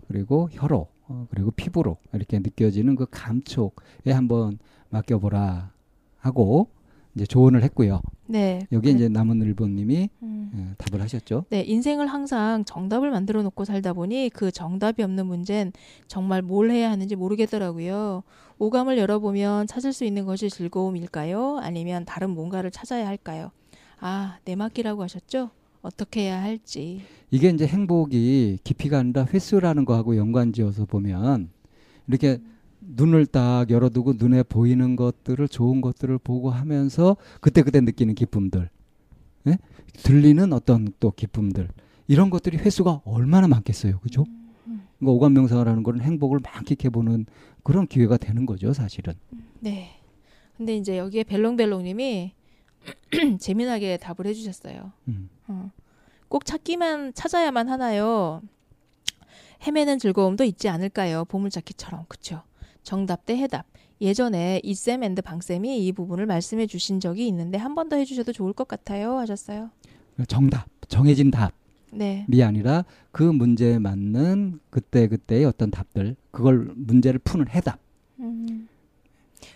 그리고 0.09 0.49
혀로, 0.51 0.89
어, 1.07 1.27
그리고 1.31 1.53
피부로 1.53 1.97
이렇게 2.13 2.41
느껴지는 2.41 2.97
그 2.97 3.07
감촉에 3.09 4.11
한번 4.11 4.59
맡겨보라 4.91 5.71
하고 6.19 6.71
이제 7.15 7.27
조언을 7.27 7.63
했고요. 7.65 8.01
네. 8.27 8.67
여기에 8.71 8.93
그- 8.93 8.97
이제 8.97 9.09
남은 9.09 9.41
일본님이 9.43 10.09
음. 10.23 10.51
예, 10.55 10.75
답을 10.85 11.03
하셨죠. 11.03 11.45
네, 11.51 11.63
인생을 11.63 12.07
항상 12.07 12.65
정답을 12.65 13.11
만들어 13.11 13.43
놓고 13.43 13.65
살다 13.65 13.93
보니 13.93 14.31
그 14.31 14.51
정답이 14.51 15.03
없는 15.03 15.27
문제는 15.27 15.73
정말 16.07 16.43
뭘 16.43 16.71
해야 16.71 16.91
하는지 16.91 17.17
모르겠더라고요. 17.17 18.23
오감을 18.59 18.99
열어보면 18.99 19.67
찾을 19.67 19.93
수 19.93 20.05
있는 20.05 20.25
것이 20.27 20.51
즐거움일까요? 20.51 21.59
아니면 21.59 22.05
다른 22.05 22.31
뭔가를 22.31 22.71
찾아야 22.71 23.07
할까요? 23.07 23.51
아, 24.01 24.39
내맡기라고 24.45 25.03
하셨죠? 25.03 25.51
어떻게 25.83 26.23
해야 26.23 26.43
할지. 26.43 27.03
이게 27.31 27.49
이제 27.51 27.67
행복이 27.67 28.59
깊이가 28.65 28.99
아니라 28.99 29.25
횟수라는 29.33 29.85
거하고 29.85 30.17
연관지어서 30.17 30.85
보면 30.87 31.51
이렇게 32.09 32.39
눈을 32.81 33.27
딱 33.27 33.71
열어두고 33.71 34.15
눈에 34.15 34.43
보이는 34.43 34.97
것들을 34.97 35.49
좋은 35.49 35.81
것들을 35.81 36.19
보고 36.19 36.51
하면서 36.51 37.17
그때그때 37.41 37.81
느끼는 37.81 38.15
기쁨들 38.15 38.71
예? 39.47 39.59
들리는 39.93 40.53
어떤 40.53 40.93
또 41.01 41.11
기쁨들 41.11 41.69
이런 42.07 42.31
것들이 42.31 42.57
횟수가 42.59 43.03
얼마나 43.05 43.49
많겠어요 43.49 43.99
그죠 44.01 44.25
그러니까 44.65 45.13
오감 45.13 45.33
명상을 45.35 45.67
하는 45.67 45.83
거는 45.83 46.01
행복을 46.01 46.41
만끽해 46.43 46.91
보는 46.91 47.27
그런 47.63 47.87
기회가 47.87 48.17
되는 48.17 48.47
거죠 48.47 48.73
사실은 48.73 49.15
네. 49.61 49.99
근데 50.57 50.77
이제 50.77 50.99
여기에 50.99 51.25
벨롱벨롱님이 51.25 52.33
재미나게 53.41 53.97
답을 53.97 54.27
해주셨어요. 54.27 54.93
음. 55.09 55.31
어. 55.47 55.71
꼭 56.29 56.45
찾기만 56.45 57.15
찾아야만 57.15 57.69
하나요? 57.69 58.43
헤매는 59.67 59.99
즐거움도 59.99 60.45
있지 60.45 60.69
않을까요? 60.69 61.25
보물찾기처럼 61.25 62.05
그쵸? 62.09 62.43
정답 62.89 63.27
대 63.27 63.37
해답. 63.37 63.67
예전에 64.01 64.63
이쌤 64.65 65.03
and 65.05 65.21
방쌤이 65.21 65.87
이 65.87 65.93
부분을 65.93 66.25
말씀해 66.25 66.67
주신 66.67 67.01
적이 67.01 67.27
있는데 67.29 67.59
한 67.59 67.75
번 67.75 67.91
더 67.91 67.97
해주셔도 67.97 68.33
좋을 68.33 68.55
것 68.55 68.67
같아요 68.67 69.19
하셨어요. 69.19 69.69
정답, 70.27 70.67
정해진 70.89 71.31
답이 71.31 71.53
네. 71.93 72.27
아니라 72.43 72.87
그 73.13 73.23
문제에 73.23 73.79
맞는 73.79 74.61
그때 74.71 75.07
그때의 75.07 75.45
어떤 75.45 75.71
답들, 75.71 76.17
그걸 76.31 76.71
문제를 76.77 77.19
푸는 77.19 77.51
해답. 77.51 77.79
음. 78.21 78.67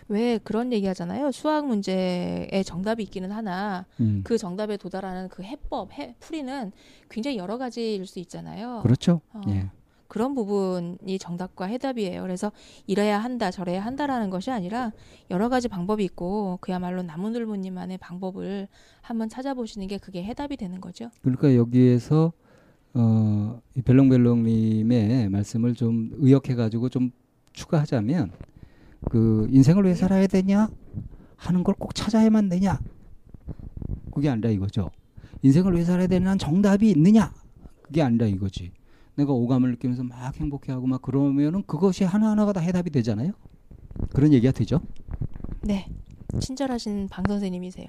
왜 0.08 0.36
그런 0.44 0.70
얘기 0.70 0.86
하잖아요. 0.86 1.32
수학 1.32 1.66
문제에 1.66 2.62
정답이 2.66 3.02
있기는 3.04 3.32
하나 3.32 3.86
음. 4.00 4.20
그 4.24 4.36
정답에 4.36 4.76
도달하는 4.76 5.28
그 5.30 5.42
해법, 5.42 5.90
해, 5.98 6.14
풀이는 6.20 6.70
굉장히 7.08 7.38
여러 7.38 7.56
가지일 7.56 8.04
수 8.06 8.18
있잖아요. 8.18 8.80
그렇죠. 8.82 9.22
어. 9.32 9.40
예. 9.48 9.70
그런 10.12 10.34
부분이 10.34 11.18
정답과 11.18 11.64
해답이에요. 11.64 12.20
그래서 12.20 12.52
이래야 12.86 13.18
한다, 13.18 13.50
저래야 13.50 13.82
한다라는 13.82 14.28
것이 14.28 14.50
아니라 14.50 14.92
여러 15.30 15.48
가지 15.48 15.68
방법이 15.68 16.04
있고 16.04 16.58
그야말로 16.60 17.02
나무늘보님만의 17.02 17.96
방법을 17.96 18.68
한번 19.00 19.30
찾아보시는 19.30 19.86
게 19.86 19.96
그게 19.96 20.22
해답이 20.22 20.58
되는 20.58 20.82
거죠. 20.82 21.08
그러니까 21.22 21.56
여기에서 21.56 22.30
어, 22.92 23.58
이 23.74 23.80
벨롱벨롱님의 23.80 25.30
말씀을 25.30 25.74
좀 25.74 26.10
의역해가지고 26.16 26.90
좀 26.90 27.10
추가하자면 27.54 28.32
그 29.10 29.48
인생을 29.50 29.82
왜 29.84 29.94
살아야 29.94 30.26
되냐 30.26 30.68
하는 31.36 31.64
걸 31.64 31.74
꼭 31.78 31.94
찾아야만 31.94 32.50
되냐 32.50 32.78
그게 34.12 34.28
아니라 34.28 34.50
이거죠. 34.50 34.90
인생을 35.40 35.72
왜 35.72 35.84
살아야 35.84 36.06
되는 36.06 36.36
정답이 36.36 36.90
있느냐 36.90 37.32
그게 37.80 38.02
아니라 38.02 38.26
이거지. 38.26 38.72
내가 39.14 39.32
오감을 39.32 39.70
느끼면서 39.72 40.02
막 40.04 40.34
행복해하고 40.40 40.86
막 40.86 41.02
그러면은 41.02 41.62
그것이 41.66 42.04
하나하나가 42.04 42.52
다 42.52 42.60
해답이 42.60 42.90
되잖아요. 42.90 43.32
그런 44.14 44.32
얘기가 44.32 44.52
되죠. 44.52 44.80
네. 45.62 45.86
친절하신 46.40 47.08
방 47.10 47.24
선생님이세요. 47.28 47.86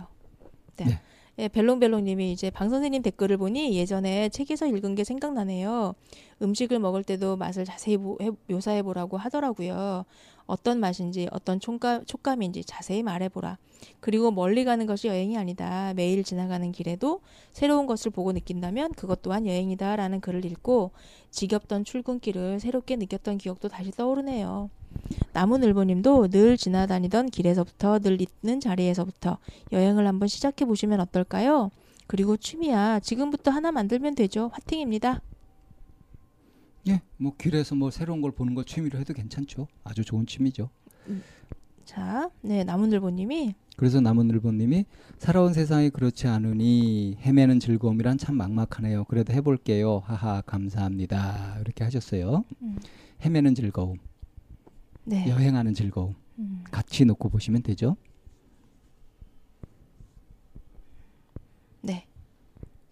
네. 0.78 0.86
네. 0.86 1.00
예, 1.40 1.48
벨롱벨롱님이 1.48 2.32
이제 2.32 2.52
방 2.52 2.70
선생님 2.70 3.02
댓글을 3.02 3.38
보니 3.38 3.76
예전에 3.76 4.30
책에서 4.30 4.68
읽은 4.68 4.94
게 4.94 5.04
생각나네요. 5.04 5.96
음식을 6.44 6.78
먹을 6.78 7.04
때도 7.04 7.38
맛을 7.38 7.66
자세히 7.66 7.98
모- 7.98 8.20
해- 8.22 8.30
묘사해 8.48 8.84
보라고 8.84 9.18
하더라고요. 9.18 10.04
어떤 10.46 10.80
맛인지 10.80 11.28
어떤 11.32 11.60
촉감, 11.60 12.06
촉감인지 12.06 12.64
자세히 12.66 13.04
말해보라. 13.04 13.58
그리고 14.00 14.32
멀리 14.32 14.64
가는 14.66 14.86
것이 14.86 15.08
여행이 15.08 15.38
아니다. 15.38 15.94
매일 15.96 16.24
지나가는 16.24 16.72
길에도 16.72 17.22
새로운 17.52 17.86
것을 17.86 18.12
보고 18.12 18.32
느낀다면 18.32 18.94
그것 18.94 19.22
또한 19.22 19.46
여행이다 19.46 19.96
라는 19.96 20.20
글을 20.22 20.46
읽고 20.46 20.92
지겹던 21.32 21.86
출근길을 21.86 22.60
새롭게 22.60 22.96
느꼈던 22.96 23.38
기억도 23.38 23.68
다시 23.70 23.92
떠오르네요. 23.92 24.70
나무늘보님도 25.34 26.30
늘 26.30 26.58
지나다니던 26.58 27.30
길에서부터 27.30 28.00
늘 28.00 28.20
있는 28.22 28.60
자리에서부터 28.60 29.38
여행을 29.72 30.08
한번 30.08 30.28
시작해 30.28 30.66
보시면 30.66 31.00
어떨까요? 31.00 31.72
그리고 32.08 32.38
취미야 32.38 33.00
지금부터 33.00 33.52
하나 33.52 33.72
만들면 33.72 34.16
되죠. 34.16 34.52
화팅입니다. 34.54 35.22
예, 36.88 37.02
뭐 37.18 37.34
길에서 37.38 37.76
뭐 37.76 37.92
새로운 37.92 38.22
걸 38.22 38.32
보는 38.32 38.56
거 38.56 38.64
취미로 38.64 39.00
해도 39.00 39.14
괜찮죠. 39.14 39.68
아주 39.84 40.04
좋은 40.04 40.26
취미죠. 40.26 40.70
자, 41.86 42.30
네 42.42 42.64
나무늘보님이 42.64 43.56
그래서 43.76 44.00
남은늘보님이 44.02 44.86
살아온 45.18 45.54
세상이 45.54 45.90
그렇지 45.90 46.28
않으니 46.28 47.18
헤매는 47.22 47.60
즐거움이란 47.60 48.18
참 48.18 48.36
막막하네요. 48.38 49.06
그래도 49.06 49.34
해볼게요. 49.34 50.00
하하 50.06 50.42
감사합니다. 50.42 51.58
이렇게 51.62 51.84
하셨어요. 51.84 52.44
음. 52.62 52.78
헤매는 53.26 53.56
즐거움, 53.56 53.98
네. 55.06 55.28
여행하는 55.30 55.74
즐거움 55.74 56.16
음, 56.40 56.64
같이 56.72 57.06
놓고 57.06 57.30
보시면 57.30 57.64
되죠. 57.64 57.96
네. 61.82 62.06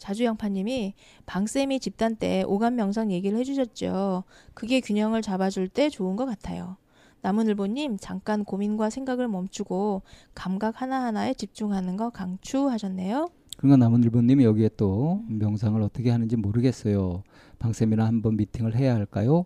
자주영파님이 0.02 0.96
방쌤이 1.28 1.80
집단 1.80 2.16
때 2.16 2.44
오감 2.48 2.76
명상 2.76 3.12
얘기를 3.12 3.38
해주셨죠. 3.38 4.24
그게 4.56 4.82
균형을 4.82 5.22
잡아줄 5.22 5.70
때 5.70 5.90
좋은 5.90 6.16
것 6.16 6.26
같아요. 6.26 6.78
나무늘보님 7.22 7.98
잠깐 8.02 8.44
고민과 8.44 8.90
생각을 8.90 9.28
멈추고 9.28 10.02
감각 10.34 10.82
하나하나에 10.82 11.36
집중하는 11.36 11.98
거 11.98 12.10
강추하셨네요. 12.10 13.30
그러니까 13.58 13.78
남은늘보님이 13.78 14.44
여기에 14.44 14.72
또 14.76 15.24
명상을 15.28 15.80
어떻게 15.84 16.10
하는지 16.10 16.36
모르겠어요. 16.36 17.22
방쌤이랑 17.60 18.08
한번 18.08 18.38
미팅을 18.38 18.76
해야 18.76 18.96
할까요? 18.96 19.46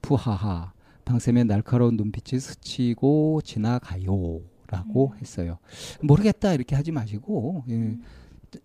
푸하하. 0.00 0.72
방쌤의 1.04 1.44
날카로운 1.44 1.96
눈빛이 1.96 2.40
스치고 2.40 3.42
지나가요라고 3.44 5.14
했어요. 5.20 5.58
모르겠다 6.02 6.54
이렇게 6.54 6.74
하지 6.74 6.90
마시고 6.90 7.62
예, 7.70 7.98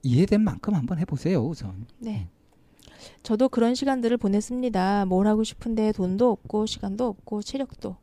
이해된 0.04 0.42
만큼 0.42 0.74
한번 0.76 1.00
해보세요 1.00 1.46
우선. 1.46 1.86
네. 2.00 2.28
저도 3.24 3.50
그런 3.50 3.76
시간들을 3.76 4.18
보냈습니다. 4.18 5.06
뭘 5.06 5.28
하고 5.28 5.44
싶은데 5.44 5.92
돈도 5.92 6.30
없고 6.32 6.66
시간도 6.66 7.06
없고 7.08 7.42
체력도. 7.42 7.96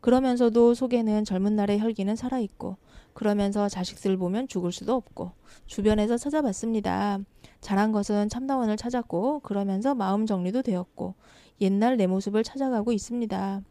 그러면서도 0.00 0.74
속에는 0.74 1.24
젊은 1.24 1.56
날의 1.56 1.80
혈기는 1.80 2.14
살아있고 2.14 2.76
그러면서 3.14 3.68
자식들 3.68 4.16
보면 4.16 4.46
죽을 4.46 4.70
수도 4.70 4.94
없고 4.94 5.32
주변에서 5.66 6.16
찾아봤습니다. 6.16 7.18
잘한 7.60 7.90
것은 7.90 8.28
참나원을 8.28 8.76
찾았고 8.76 9.40
그러면서 9.40 9.94
마음 9.94 10.24
정리도 10.24 10.62
되었고 10.62 11.14
옛날 11.60 11.96
내 11.96 12.06
모습을 12.06 12.44
찾아가고 12.44 12.92
있습니다. 12.92 13.62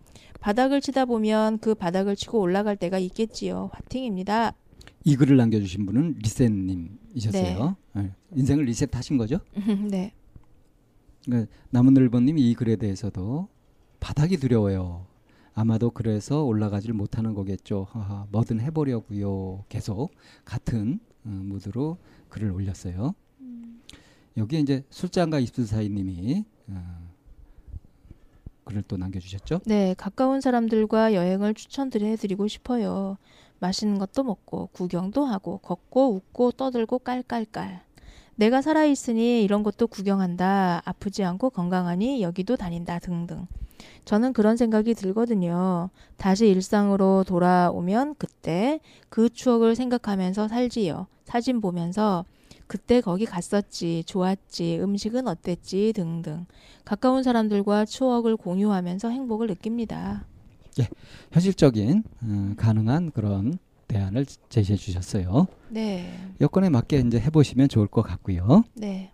바닥을 0.41 0.81
치다 0.81 1.05
보면 1.05 1.59
그 1.59 1.73
바닥을 1.73 2.17
치고 2.17 2.39
올라갈 2.41 2.75
때가 2.75 2.99
있겠지요. 2.99 3.69
화팅입니다. 3.71 4.53
이 5.05 5.15
글을 5.15 5.37
남겨주신 5.37 5.85
분은 5.85 6.17
리셋님 6.21 6.99
이셨어요. 7.17 7.75
예, 7.97 8.11
인생을 8.35 8.65
리셋하신 8.65 9.17
거죠. 9.17 9.39
네. 9.89 10.13
그러니까 11.25 11.51
남은늘보님 11.71 12.37
이 12.37 12.53
글에 12.53 12.75
대해서도 12.75 13.47
바닥이 13.99 14.37
두려워요. 14.37 15.05
아마도 15.53 15.89
그래서 15.89 16.43
올라가질 16.43 16.93
못하는 16.93 17.33
거겠죠. 17.33 17.87
하하, 17.89 18.27
뭐든 18.31 18.61
해보려고요. 18.61 19.65
계속 19.69 20.11
같은 20.45 20.99
어, 21.25 21.29
무드로 21.29 21.97
글을 22.29 22.51
올렸어요. 22.51 23.15
여기에 24.37 24.59
이제 24.59 24.83
술장가 24.91 25.39
입술사이님이 25.39 26.45
어, 26.67 27.09
글을 28.65 28.83
또 28.87 28.97
남겨주셨죠. 28.97 29.61
네, 29.65 29.95
가까운 29.97 30.41
사람들과 30.41 31.15
여행을 31.15 31.55
추천드려드리고 31.55 32.47
싶어요. 32.47 33.17
맛있는 33.59 33.97
것도 33.97 34.23
먹고, 34.23 34.69
구경도 34.73 35.25
하고, 35.25 35.57
걷고, 35.59 36.15
웃고, 36.15 36.51
떠들고, 36.51 36.99
깔깔깔. 36.99 37.81
내가 38.35 38.61
살아있으니 38.61 39.43
이런 39.43 39.63
것도 39.63 39.87
구경한다. 39.87 40.83
아프지 40.85 41.23
않고 41.23 41.49
건강하니 41.49 42.21
여기도 42.21 42.55
다닌다. 42.55 42.99
등등. 42.99 43.47
저는 44.05 44.31
그런 44.33 44.57
생각이 44.57 44.93
들거든요. 44.93 45.89
다시 46.17 46.47
일상으로 46.47 47.23
돌아오면 47.27 48.15
그때 48.17 48.79
그 49.09 49.29
추억을 49.29 49.75
생각하면서 49.75 50.47
살지요. 50.47 51.07
사진 51.25 51.61
보면서 51.61 52.25
그때 52.67 53.01
거기 53.01 53.25
갔었지, 53.25 54.03
좋았지, 54.05 54.79
음식은 54.81 55.27
어땠지 55.27 55.93
등등. 55.95 56.45
가까운 56.85 57.23
사람들과 57.23 57.85
추억을 57.85 58.37
공유하면서 58.37 59.09
행복을 59.09 59.47
느낍니다. 59.47 60.25
현실적인 61.31 62.03
어, 62.23 62.53
가능한 62.57 63.11
그런 63.11 63.57
대안을 63.87 64.25
제시해 64.49 64.77
주셨어요. 64.77 65.47
네, 65.69 66.13
여건에 66.41 66.69
맞게 66.69 66.99
이제 66.99 67.19
해보시면 67.19 67.69
좋을 67.69 67.87
것 67.87 68.01
같고요. 68.01 68.63
네, 68.75 69.11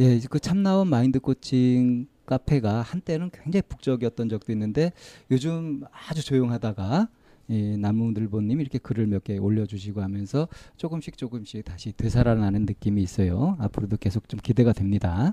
예, 0.00 0.20
그 0.28 0.40
참나원 0.40 0.88
마인드 0.88 1.20
코칭 1.20 2.08
카페가 2.26 2.82
한때는 2.82 3.30
굉장히 3.30 3.62
북적이었던 3.62 4.28
적도 4.28 4.52
있는데 4.52 4.92
요즘 5.30 5.82
아주 6.08 6.24
조용하다가 6.24 7.08
예, 7.50 7.76
남문들보님 7.78 8.60
이렇게 8.60 8.78
글을 8.78 9.06
몇 9.06 9.24
개 9.24 9.38
올려주시고 9.38 10.02
하면서 10.02 10.48
조금씩 10.76 11.16
조금씩 11.16 11.64
다시 11.64 11.92
되살아나는 11.92 12.66
느낌이 12.66 13.02
있어요. 13.02 13.56
앞으로도 13.60 13.96
계속 13.96 14.28
좀 14.28 14.38
기대가 14.42 14.72
됩니다. 14.74 15.32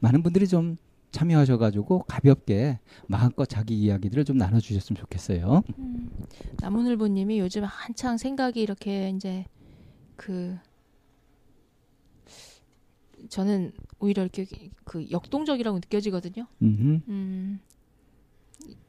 많은 0.00 0.22
분들이 0.22 0.46
좀 0.48 0.76
참여하셔가지고 1.10 2.04
가볍게 2.04 2.78
마음껏 3.06 3.46
자기 3.46 3.78
이야기들을 3.80 4.24
좀 4.24 4.36
나눠주셨으면 4.36 5.00
좋겠어요. 5.00 5.62
나무늘보님이 6.60 7.38
요즘 7.40 7.64
한창 7.64 8.16
생각이 8.16 8.60
이렇게 8.60 9.10
이제 9.10 9.46
그 10.16 10.56
저는 13.28 13.72
오히려 13.98 14.22
이렇게 14.22 14.46
그 14.84 15.10
역동적이라고 15.10 15.78
느껴지거든요. 15.78 16.46
음흠. 16.62 17.00
음, 17.08 17.60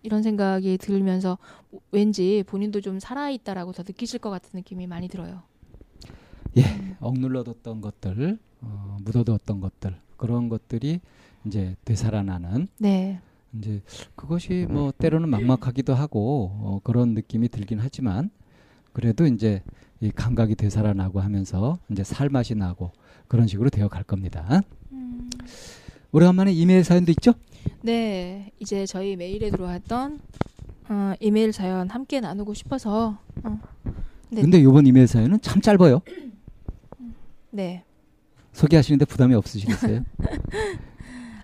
이런 0.04 0.24
생각이 0.24 0.78
들면서 0.78 1.38
왠지 1.92 2.44
본인도 2.48 2.82
좀 2.82 3.00
살아있다라고 3.00 3.72
더 3.72 3.84
느끼실 3.84 4.20
것 4.20 4.30
같은 4.30 4.52
느낌이 4.54 4.88
많이 4.88 5.08
들어요. 5.08 5.44
억눌러뒀던 7.00 7.82
것들, 7.82 8.38
어, 8.62 8.98
묻어뒀던 9.04 9.62
것들 9.62 9.96
그런 10.18 10.50
것들이 10.50 11.00
이제 11.46 11.76
되살아나는 11.86 12.68
네. 12.78 13.20
이제 13.58 13.82
그것이 14.16 14.68
뭐 14.70 14.92
때로는 14.98 15.30
막막하기도 15.30 15.94
하고 15.94 16.52
어, 16.54 16.80
그런 16.84 17.14
느낌이 17.14 17.50
들긴 17.50 17.80
하지만 17.80 18.30
그래도 18.94 19.26
이제 19.26 19.64
이 20.02 20.12
감각이 20.12 20.56
되살아나고 20.56 21.20
하면서 21.20 21.78
이제 21.90 22.04
살맛이 22.04 22.56
나고 22.56 22.92
그런 23.28 23.48
식으로 23.48 23.70
되어 23.70 23.88
갈 23.88 24.04
겁니다. 24.04 24.62
오래간만에 26.12 26.52
이메일 26.54 26.84
사연도 26.84 27.12
있죠? 27.12 27.34
네, 27.82 28.52
이제 28.60 28.86
저희 28.86 29.16
메일에 29.16 29.52
들어왔던 29.52 30.20
어, 30.90 31.14
이메일 31.20 31.54
사연 31.54 31.90
함께 31.90 32.20
나누고 32.20 32.54
싶어서 32.56 33.20
어, 33.44 33.60
네. 34.30 34.42
근데 34.42 34.60
이번 34.60 34.88
이메일 34.88 35.08
사연은 35.08 35.42
참 35.42 35.62
짧아요. 35.62 36.02
네. 37.52 37.84
소개하시는데 38.54 39.06
부담이 39.06 39.36
없으시겠어요? 39.36 40.04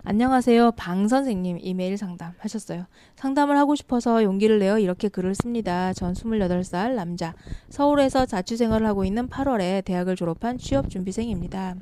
안녕하세요. 0.08 0.70
방 0.76 1.08
선생님 1.08 1.58
이메일 1.60 1.98
상담 1.98 2.32
하셨어요. 2.38 2.86
상담을 3.16 3.58
하고 3.58 3.74
싶어서 3.74 4.22
용기를 4.22 4.60
내어 4.60 4.78
이렇게 4.78 5.08
글을 5.08 5.34
씁니다. 5.34 5.92
전 5.92 6.14
28살 6.14 6.94
남자. 6.94 7.34
서울에서 7.70 8.24
자취 8.24 8.56
생활을 8.56 8.86
하고 8.86 9.04
있는 9.04 9.28
8월에 9.28 9.84
대학을 9.84 10.14
졸업한 10.14 10.58
취업 10.58 10.90
준비생입니다. 10.90 11.74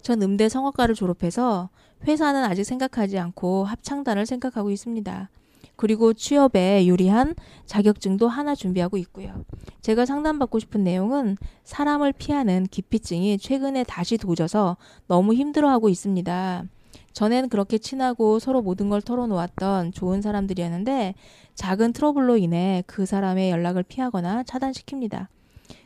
전 0.00 0.22
음대 0.22 0.48
성악과를 0.48 0.94
졸업해서 0.94 1.68
회사는 2.08 2.42
아직 2.42 2.64
생각하지 2.64 3.18
않고 3.18 3.64
합창단을 3.64 4.24
생각하고 4.24 4.70
있습니다. 4.70 5.28
그리고 5.76 6.14
취업에 6.14 6.86
유리한 6.86 7.34
자격증도 7.66 8.28
하나 8.28 8.54
준비하고 8.54 8.96
있고요. 8.96 9.44
제가 9.82 10.06
상담받고 10.06 10.58
싶은 10.58 10.84
내용은 10.84 11.36
사람을 11.64 12.14
피하는 12.14 12.64
기피증이 12.70 13.36
최근에 13.36 13.84
다시 13.84 14.16
도져서 14.16 14.78
너무 15.06 15.34
힘들어하고 15.34 15.90
있습니다. 15.90 16.64
전엔 17.12 17.48
그렇게 17.48 17.78
친하고 17.78 18.38
서로 18.38 18.62
모든 18.62 18.88
걸 18.88 19.02
털어놓았던 19.02 19.92
좋은 19.92 20.22
사람들이었는데 20.22 21.14
작은 21.54 21.92
트러블로 21.92 22.38
인해 22.38 22.82
그 22.86 23.04
사람의 23.06 23.50
연락을 23.50 23.82
피하거나 23.82 24.44
차단시킵니다. 24.44 25.26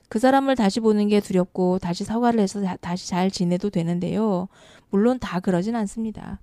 그 0.08 0.18
사람을 0.20 0.54
다시 0.54 0.78
보는 0.80 1.08
게 1.08 1.20
두렵고 1.20 1.78
다시 1.80 2.04
사과를 2.04 2.38
해서 2.38 2.62
다- 2.62 2.76
다시 2.76 3.08
잘 3.08 3.30
지내도 3.30 3.70
되는데요. 3.70 4.48
물론 4.90 5.18
다 5.18 5.40
그러진 5.40 5.74
않습니다. 5.74 6.38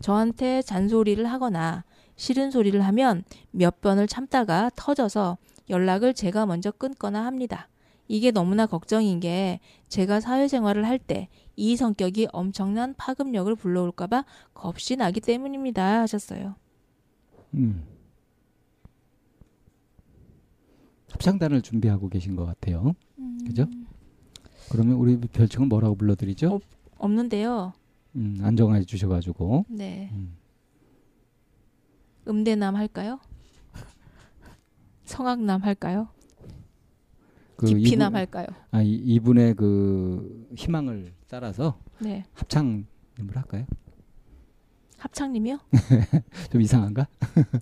저한테 0.00 0.60
잔소리를 0.62 1.24
하거나 1.24 1.84
싫은 2.16 2.50
소리를 2.50 2.78
하면 2.84 3.24
몇 3.50 3.80
번을 3.80 4.06
참다가 4.06 4.70
터져서 4.76 5.38
연락을 5.70 6.12
제가 6.12 6.44
먼저 6.44 6.70
끊거나 6.70 7.24
합니다. 7.24 7.68
이게 8.08 8.30
너무나 8.30 8.66
걱정인 8.66 9.20
게 9.20 9.60
제가 9.88 10.20
사회생활을 10.20 10.84
할 10.86 10.98
때 10.98 11.28
이 11.58 11.74
성격이 11.74 12.28
엄청난 12.32 12.94
파급력을 12.98 13.54
불러올까봐 13.54 14.26
겁이 14.52 14.96
나기 14.98 15.20
때문입니다. 15.22 16.02
하셨어요. 16.02 16.54
음. 17.54 17.82
합창단을 21.10 21.62
준비하고 21.62 22.08
계신 22.10 22.36
것 22.36 22.44
같아요. 22.44 22.94
그죠? 23.46 23.66
그러면 24.70 24.96
우리 24.96 25.16
별칭은 25.18 25.68
뭐라고 25.68 25.94
불러드리죠? 25.96 26.56
어. 26.56 26.60
없는데요. 26.98 27.72
음, 28.16 28.38
안정해 28.42 28.84
주셔가지고 28.84 29.64
네. 29.68 30.10
음. 30.12 30.36
음대남 32.28 32.74
할까요? 32.76 33.18
성악남 35.04 35.62
할까요? 35.62 36.08
그 37.56 37.66
깊이남 37.66 38.10
이분, 38.10 38.16
할까요? 38.16 38.46
아, 38.70 38.82
이, 38.82 38.94
이분의 38.94 39.54
그 39.54 40.46
희망을 40.56 41.12
따라서 41.28 41.78
네. 41.98 42.24
합창님을 42.34 42.86
할까요? 43.34 43.66
합창님이요? 44.98 45.58
좀 46.52 46.60
이상한가? 46.60 47.06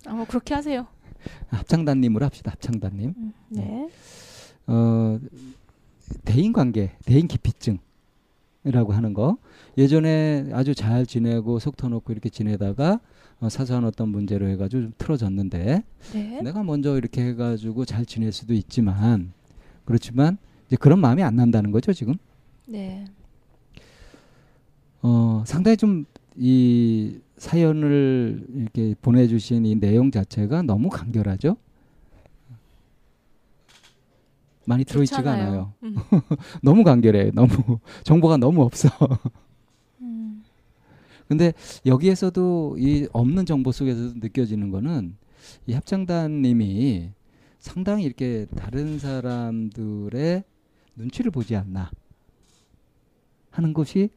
아, 0.05 0.13
뭐 0.13 0.25
그렇게 0.25 0.53
하세요. 0.53 0.87
합창단님으로 1.49 2.25
합시다. 2.25 2.51
합창단님. 2.51 3.13
음, 3.17 3.33
네. 3.49 3.89
어, 4.67 5.19
대인 6.23 6.53
관계, 6.53 6.91
대인 7.05 7.27
기피증이라고 7.27 8.93
하는 8.93 9.13
거. 9.13 9.37
예전에 9.77 10.49
아주 10.53 10.75
잘 10.75 11.05
지내고 11.05 11.59
속 11.59 11.77
터놓고 11.77 12.11
이렇게 12.11 12.29
지내다가 12.29 12.99
어, 13.39 13.49
사소한 13.49 13.83
어떤 13.85 14.09
문제로 14.09 14.47
해가지고 14.47 14.83
좀 14.83 14.93
틀어졌는데 14.97 15.83
네. 16.13 16.41
내가 16.41 16.63
먼저 16.63 16.97
이렇게 16.97 17.25
해가지고 17.27 17.85
잘 17.85 18.05
지낼 18.05 18.31
수도 18.31 18.53
있지만 18.53 19.33
그렇지만 19.85 20.37
이제 20.67 20.75
그런 20.75 20.99
마음이 20.99 21.23
안 21.23 21.35
난다는 21.35 21.71
거죠 21.71 21.93
지금. 21.93 22.15
네. 22.67 23.05
어, 25.01 25.43
상당히 25.45 25.77
좀 25.77 26.05
이 26.37 27.19
사연을 27.37 28.45
이렇게 28.55 28.95
보내주신 29.01 29.65
이 29.65 29.75
내용 29.75 30.11
자체가 30.11 30.63
너무 30.63 30.89
간결하죠. 30.89 31.57
많이 34.65 34.83
들어있지가. 34.83 35.31
않아요. 35.31 35.73
음. 35.83 35.95
너무 36.61 36.83
간결해. 36.83 37.31
너무 37.31 37.49
정보가 38.03 38.37
너무 38.37 38.63
없어. 38.63 38.89
음. 40.01 40.43
근데 41.27 41.53
여기에서도 41.85 42.77
이 42.79 43.07
없는 43.13 43.45
정보 43.45 43.71
속에서도 43.71 44.15
느껴지는 44.19 44.71
거는 44.71 45.15
이 45.67 45.73
합창단님이 45.73 47.11
상당히 47.69 48.03
이렇게 48.03 48.45
다른 48.55 48.99
사람들의 48.99 50.43
눈치를 50.97 51.31
보지 51.31 51.55
않나 51.55 51.89
하는 53.49 53.73
것이 53.73 54.09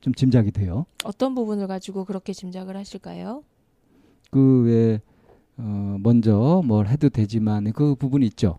좀 0.00 0.14
짐작이 0.14 0.50
돼요. 0.50 0.86
어떤 1.04 1.34
부분을 1.34 1.66
가지고 1.66 2.06
그렇게 2.06 2.32
짐작을 2.32 2.78
하실까요? 2.78 3.44
그왜 4.30 5.02
어, 5.58 5.96
먼저 6.00 6.62
뭘 6.64 6.88
해도 6.88 7.10
되지만 7.10 7.70
그 7.74 7.94
부분 7.94 8.22
있죠. 8.22 8.58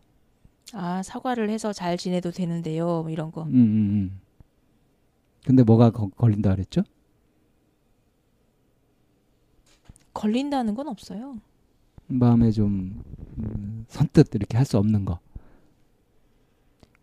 아, 0.73 1.01
사과를 1.01 1.49
해서 1.49 1.73
잘 1.73 1.97
지내도 1.97 2.29
되는데요. 2.29 2.85
뭐 3.01 3.09
이런 3.09 3.31
거. 3.31 3.43
음, 3.45 3.49
음, 3.49 3.55
음. 3.55 4.19
근데 5.43 5.63
뭐가 5.63 5.89
거- 5.89 6.09
걸린다 6.09 6.51
그랬죠? 6.53 6.83
걸린다는 10.13 10.75
건 10.75 10.87
없어요. 10.87 11.37
마음에 12.19 12.51
좀 12.51 13.01
음, 13.39 13.85
선뜻 13.87 14.33
이렇게 14.35 14.57
할 14.57 14.65
수 14.65 14.77
없는 14.77 15.05
거. 15.05 15.19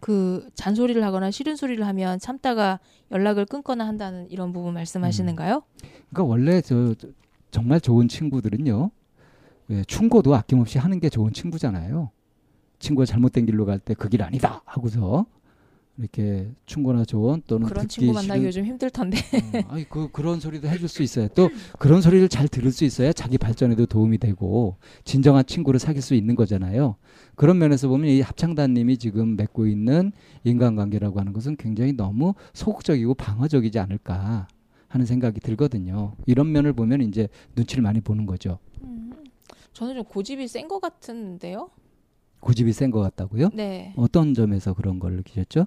그 0.01 0.49
잔소리를 0.55 1.03
하거나 1.03 1.31
싫은 1.31 1.57
소리를 1.57 1.85
하면 1.87 2.19
참다가 2.21 2.79
연락을 3.11 3.47
끊거나 3.47 3.87
한다는 3.87 4.31
이런 4.31 4.53
부분 4.53 4.75
말씀하시는가요? 4.75 5.63
그러니까 6.11 6.23
원래 6.25 6.61
저, 6.61 6.95
저- 6.95 7.09
정말 7.51 7.81
좋은 7.81 8.07
친구들은요. 8.09 8.91
왜 9.69 9.85
충고도 9.85 10.35
아낌없이 10.35 10.79
하는 10.79 11.01
게 11.01 11.09
좋은 11.09 11.33
친구잖아요. 11.33 12.11
친구가 12.79 13.07
잘못된 13.07 13.45
길로 13.47 13.67
갈 13.67 13.81
때 13.81 13.95
그 13.95 14.09
길 14.09 14.23
아니다 14.23 14.63
하고서 14.65 15.27
이렇게 15.99 16.49
충고나 16.65 17.05
조언 17.05 17.43
또는 17.47 17.67
그런 17.67 17.89
친구 17.89 18.13
만나기 18.13 18.39
싫은 18.41 18.47
요즘 18.47 18.65
힘들 18.65 18.89
텐데. 18.91 19.19
어, 19.67 19.73
아니 19.75 19.89
그 19.89 20.09
그런 20.13 20.39
소리도 20.39 20.69
해줄 20.69 20.89
수 20.89 21.03
있어요. 21.03 21.27
또 21.29 21.51
그런 21.79 22.01
소리를 22.01 22.29
잘 22.29 22.47
들을 22.47 22.71
수 22.71 22.85
있어야 22.85 23.13
자기 23.13 23.37
발전에도 23.37 23.87
도움이 23.87 24.19
되고 24.19 24.77
진정한 25.05 25.45
친구를 25.45 25.81
사귈 25.81 26.01
수 26.01 26.15
있는 26.15 26.37
거잖아요. 26.37 26.97
그런 27.35 27.59
면에서 27.59 27.89
보면 27.89 28.11
이 28.11 28.21
합창단님이 28.21 28.97
지금 28.99 29.37
맺고 29.37 29.67
있는 29.67 30.13
인간관계라고 30.45 31.19
하는 31.19 31.33
것은 31.33 31.57
굉장히 31.57 31.93
너무 31.93 32.35
소극적이고 32.53 33.15
방어적이지 33.15 33.79
않을까 33.81 34.47
하는 34.87 35.05
생각이 35.05 35.41
들거든요. 35.41 36.15
이런 36.27 36.53
면을 36.53 36.73
보면 36.73 37.03
이제 37.03 37.29
눈치를 37.57 37.83
많이 37.83 38.01
보는 38.01 38.25
거죠. 38.25 38.59
음, 38.85 39.13
저는 39.73 39.95
좀 39.97 40.05
고집이 40.05 40.47
센 40.49 40.69
것 40.69 40.81
같은데요. 40.81 41.71
고집이 42.41 42.73
센 42.73 42.93
것 42.93 43.01
같다고요? 43.01 43.51
네. 43.53 43.93
어떤 43.97 44.33
점에서 44.33 44.73
그런 44.73 45.01
걸 45.01 45.17
느끼셨죠? 45.17 45.67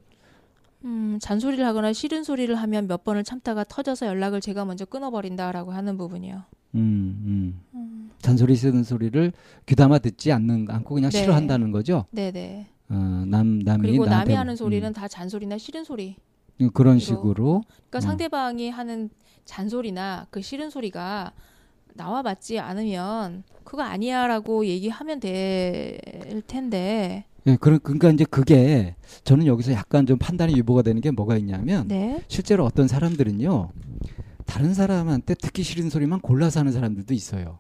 음, 0.84 1.18
잔소리를 1.22 1.64
하거나 1.66 1.94
싫은 1.94 2.24
소리를 2.24 2.54
하면 2.56 2.88
몇 2.88 3.04
번을 3.04 3.24
참다가 3.24 3.64
터져서 3.64 4.08
연락을 4.08 4.42
제가 4.42 4.66
먼저 4.66 4.86
끊어버린다라고 4.86 5.72
하는 5.72 5.98
부분이요. 5.98 6.44
음, 6.76 7.62
음. 7.76 8.12
잔소리 8.20 8.56
쓰는 8.56 8.84
소리를 8.84 9.32
귀담아 9.66 10.00
듣지 10.00 10.32
않는 10.32 10.68
않고 10.70 10.96
그냥 10.96 11.12
네. 11.12 11.20
싫어한다는 11.20 11.72
거죠. 11.72 12.06
네 12.12 12.32
네. 12.32 12.68
어, 12.90 12.94
남 13.28 13.60
남이 13.60 13.88
그리고 13.88 14.06
남이 14.06 14.34
하는 14.34 14.56
소리는 14.56 14.88
음, 14.88 14.94
다 14.94 15.08
잔소리나 15.08 15.58
싫은 15.58 15.84
소리. 15.84 16.16
그런 16.74 16.98
이거- 16.98 17.06
식으로 17.06 17.64
그러니까 17.90 17.98
음. 18.00 18.02
상대방이 18.02 18.70
하는 18.70 19.10
잔소리나 19.46 20.28
그 20.30 20.42
싫은 20.42 20.70
소리가 20.70 21.32
나와 21.96 22.22
맞지 22.22 22.60
않으면 22.60 23.44
그거 23.64 23.82
아니야라고 23.84 24.66
얘기하면 24.66 25.20
될 25.20 26.00
텐데. 26.48 27.26
예, 27.48 27.56
그러, 27.60 27.80
그러니까 27.80 28.10
이제 28.12 28.24
그게 28.24 28.96
저는 29.24 29.48
여기서 29.48 29.72
약간 29.72 30.06
좀 30.06 30.18
판단이 30.20 30.56
유보가 30.58 30.84
되는 30.84 31.02
게 31.02 31.10
뭐가 31.12 31.38
있냐면 31.38 31.88
네. 31.88 32.24
실제로 32.28 32.66
어떤 32.66 32.88
사람들은요 32.88 33.72
다른 34.46 34.74
사람한테 34.74 35.34
듣기 35.36 35.64
싫은 35.64 35.90
소리만 35.90 36.20
골라서 36.22 36.60
하는 36.60 36.72
사람들도 36.72 37.14
있어요. 37.14 37.58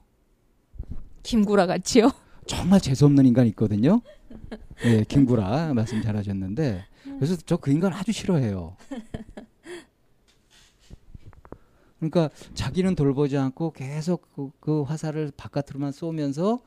김구라 1.23 1.65
같지요? 1.67 2.11
정말 2.45 2.79
재수 2.81 3.05
없는 3.05 3.25
인간이 3.25 3.49
있거든요. 3.49 4.01
예, 4.85 5.03
김구라 5.03 5.73
말씀 5.73 6.01
잘하셨는데 6.01 6.83
그래서 7.17 7.35
저 7.37 7.57
그 7.57 7.71
인간 7.71 7.93
아주 7.93 8.11
싫어해요. 8.11 8.75
그러니까 11.99 12.29
자기는 12.55 12.95
돌보지 12.95 13.37
않고 13.37 13.73
계속 13.73 14.27
그, 14.35 14.49
그 14.59 14.81
화살을 14.81 15.31
바깥으로만 15.37 15.91
쏘면서 15.91 16.59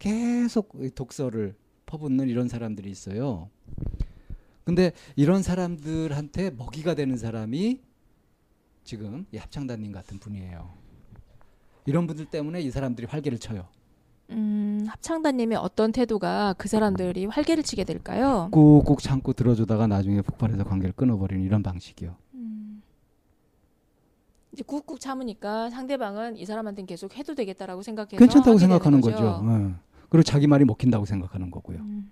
계속 0.00 0.72
이 0.80 0.90
독서를 0.90 1.54
퍼붓는 1.90 2.28
이런 2.28 2.48
사람들이 2.48 2.88
있어요. 2.88 3.50
근데 4.64 4.92
이런 5.16 5.42
사람들한테 5.42 6.50
먹이가 6.50 6.94
되는 6.94 7.16
사람이 7.16 7.80
지금 8.84 9.26
이 9.32 9.36
합창단님 9.36 9.90
같은 9.90 10.18
분이에요. 10.20 10.70
이런 11.86 12.06
분들 12.06 12.26
때문에 12.26 12.60
이 12.60 12.70
사람들이 12.70 13.08
활개를 13.08 13.38
쳐요. 13.38 13.66
음, 14.30 14.86
합창단님의 14.88 15.58
어떤 15.58 15.90
태도가 15.90 16.54
그 16.56 16.68
사람들이 16.68 17.26
활개를 17.26 17.64
치게 17.64 17.82
될까요? 17.82 18.48
꾹꾹 18.52 18.98
참고 19.02 19.32
들어주다가 19.32 19.88
나중에 19.88 20.22
폭발해서 20.22 20.62
관계를 20.62 20.92
끊어버리는 20.94 21.44
이런 21.44 21.64
방식이요. 21.64 22.14
음, 22.34 22.82
이제 24.52 24.62
꾹꾹 24.64 25.00
참으니까 25.00 25.70
상대방은 25.70 26.36
이 26.36 26.46
사람한테는 26.46 26.86
계속 26.86 27.16
해도 27.16 27.34
되겠다라고 27.34 27.82
생각해서 27.82 28.16
괜찮다고 28.16 28.58
생각하는 28.58 29.00
거죠. 29.00 29.42
예. 29.44 29.89
그리고 30.10 30.22
자기 30.22 30.46
말이 30.46 30.64
먹힌다고 30.64 31.06
생각하는 31.06 31.50
거고요. 31.50 31.78
음, 31.78 32.10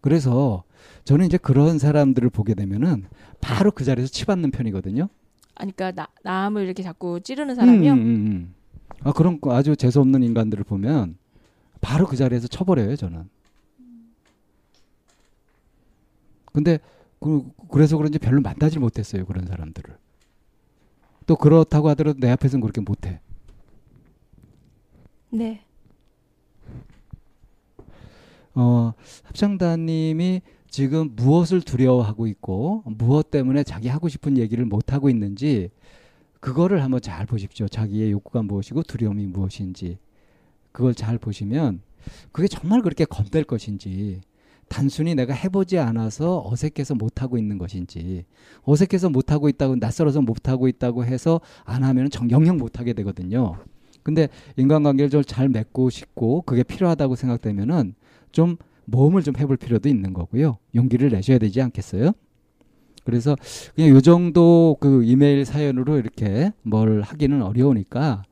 그래서 0.00 0.64
저는 1.04 1.26
이제 1.26 1.38
그런 1.38 1.78
사람들을 1.78 2.28
보게 2.30 2.54
되면은 2.54 3.06
바로 3.40 3.70
그 3.70 3.84
자리에서 3.84 4.10
치받는 4.10 4.50
편이거든요. 4.50 5.08
아니, 5.54 5.74
그러니까 5.74 6.02
나, 6.02 6.08
남을 6.22 6.64
이렇게 6.64 6.82
자꾸 6.82 7.20
찌르는 7.20 7.54
사람이요. 7.54 7.92
음, 7.92 7.98
음, 7.98 8.04
음. 8.04 8.54
아 9.02 9.12
그런 9.12 9.40
거 9.40 9.54
아주 9.54 9.76
재수 9.76 10.00
없는 10.00 10.22
인간들을 10.22 10.64
보면 10.64 11.16
바로 11.80 12.06
그 12.06 12.16
자리에서 12.16 12.48
쳐버려요 12.48 12.96
저는. 12.96 13.28
근데 16.52 16.78
그, 17.20 17.48
그래서 17.70 17.96
그런지 17.96 18.18
별로 18.18 18.40
만나지 18.40 18.78
못했어요 18.78 19.24
그런 19.24 19.46
사람들을. 19.46 19.96
또 21.26 21.36
그렇다고 21.36 21.88
하더라도 21.90 22.18
내 22.18 22.30
앞에서는 22.30 22.60
그렇게 22.60 22.80
못해. 22.80 23.20
네. 25.30 25.64
어, 28.54 28.92
합창단님이 29.24 30.42
지금 30.68 31.10
무엇을 31.16 31.62
두려워하고 31.62 32.26
있고 32.28 32.82
무엇 32.86 33.30
때문에 33.30 33.64
자기 33.64 33.88
하고 33.88 34.08
싶은 34.08 34.38
얘기를 34.38 34.64
못 34.64 34.92
하고 34.92 35.10
있는지 35.10 35.70
그거를 36.40 36.82
한번 36.82 37.00
잘 37.00 37.26
보십시오. 37.26 37.68
자기의 37.68 38.12
욕구가 38.12 38.42
무엇이고 38.42 38.82
두려움이 38.84 39.26
무엇인지 39.26 39.98
그걸 40.72 40.94
잘 40.94 41.18
보시면 41.18 41.82
그게 42.32 42.48
정말 42.48 42.82
그렇게 42.82 43.04
겁될 43.04 43.44
것인지 43.44 44.20
단순히 44.68 45.16
내가 45.16 45.34
해보지 45.34 45.78
않아서 45.78 46.42
어색해서 46.46 46.94
못 46.94 47.20
하고 47.22 47.36
있는 47.36 47.58
것인지 47.58 48.24
어색해서 48.62 49.10
못 49.10 49.32
하고 49.32 49.48
있다고 49.48 49.76
낯설어서 49.76 50.22
못 50.22 50.48
하고 50.48 50.68
있다고 50.68 51.04
해서 51.04 51.40
안 51.64 51.82
하면 51.82 52.08
정 52.10 52.30
영영 52.30 52.56
못 52.56 52.78
하게 52.78 52.92
되거든요. 52.92 53.56
근데 54.02 54.28
인간관계를 54.56 55.10
좀 55.10 55.22
잘 55.26 55.48
맺고 55.48 55.90
싶고 55.90 56.42
그게 56.42 56.62
필요하다고 56.62 57.16
생각되면은 57.16 57.94
좀 58.32 58.56
모험을 58.86 59.22
좀 59.22 59.34
해볼 59.36 59.56
필요도 59.56 59.88
있는 59.88 60.12
거고요. 60.12 60.58
용기를 60.74 61.10
내셔야 61.10 61.38
되지 61.38 61.60
않겠어요? 61.62 62.12
그래서 63.04 63.36
그냥 63.74 63.90
요 63.90 64.00
정도 64.00 64.76
그 64.80 65.04
이메일 65.04 65.44
사연으로 65.44 65.98
이렇게 65.98 66.52
뭘 66.62 67.02
하기는 67.02 67.42
어려우니까 67.42 68.22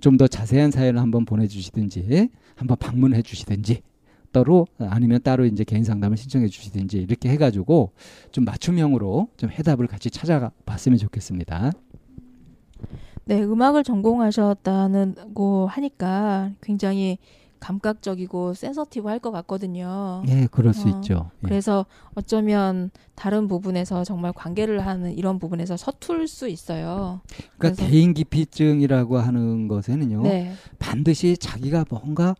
좀 0.00 0.16
더 0.18 0.26
자세한 0.26 0.70
사연을 0.70 1.00
한번 1.00 1.24
보내주시든지 1.24 2.28
한번 2.56 2.76
방문해 2.78 3.22
주시든지 3.22 3.80
따로 4.32 4.66
아니면 4.78 5.20
따로 5.22 5.46
이제 5.46 5.64
개인 5.64 5.84
상담을 5.84 6.16
신청해 6.18 6.48
주시든지 6.48 6.98
이렇게 6.98 7.30
해가지고 7.30 7.92
좀 8.30 8.44
맞춤형으로 8.44 9.28
좀 9.36 9.50
해답을 9.50 9.86
같이 9.86 10.10
찾아봤으면 10.10 10.98
좋겠습니다. 10.98 11.72
네, 13.24 13.42
음악을 13.42 13.84
전공하셨다고 13.84 15.66
하니까 15.68 16.52
굉장히 16.60 17.18
감각적이고 17.60 18.54
센서티브 18.54 19.08
할 19.08 19.18
것 19.18 19.30
같거든요. 19.32 20.22
예, 20.28 20.46
그럴 20.50 20.72
수 20.72 20.86
어, 20.88 20.90
있죠. 20.90 21.30
예. 21.42 21.48
그래서 21.48 21.86
어쩌면 22.14 22.90
다른 23.14 23.48
부분에서 23.48 24.04
정말 24.04 24.32
관계를 24.32 24.86
하는 24.86 25.12
이런 25.16 25.38
부분에서 25.38 25.76
서툴 25.76 26.28
수 26.28 26.48
있어요. 26.48 27.20
그러니까 27.58 27.84
대인 27.84 28.14
기피증이라고 28.14 29.18
하는 29.18 29.66
것에는요. 29.68 30.22
네. 30.22 30.52
반드시 30.78 31.36
자기가 31.36 31.84
뭔가 31.90 32.36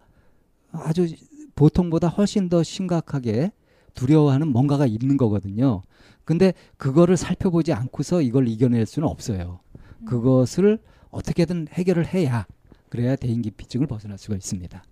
아주 0.71 1.09
보통보다 1.57 2.09
훨씬 2.09 2.49
더 2.49 2.63
심각하게 2.63 3.51
두려워하는 3.95 4.49
뭔가가 4.49 4.87
있는 4.87 5.17
거거든요. 5.17 5.83
근데 6.25 6.53
그거를 6.77 7.17
살펴보지 7.17 7.73
않고서 7.73 8.23
이걸 8.23 8.47
이겨낼 8.49 8.87
수는 8.87 9.09
없어요. 9.09 9.61
그것을 10.05 10.79
어떻게든 11.11 11.69
해결을 11.73 12.07
해야 12.15 12.47
그래야 12.89 13.17
대인기피증을 13.17 13.87
벗어날 13.87 14.19
수가 14.19 14.37
있습니다. 14.37 14.83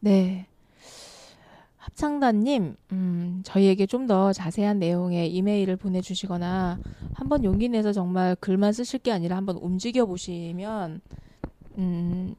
네. 0.00 0.46
합창단님, 1.76 2.76
음, 2.92 3.40
저희에게 3.44 3.86
좀 3.86 4.06
더 4.06 4.32
자세한 4.32 4.78
내용의 4.78 5.34
이메일을 5.34 5.76
보내주시거나 5.76 6.78
한번 7.14 7.44
용기 7.44 7.68
내서 7.68 7.92
정말 7.92 8.36
글만 8.36 8.72
쓰실 8.72 9.00
게 9.00 9.10
아니라 9.12 9.36
한번 9.36 9.56
움직여 9.56 10.06
보시면, 10.06 11.00
음, 11.78 12.34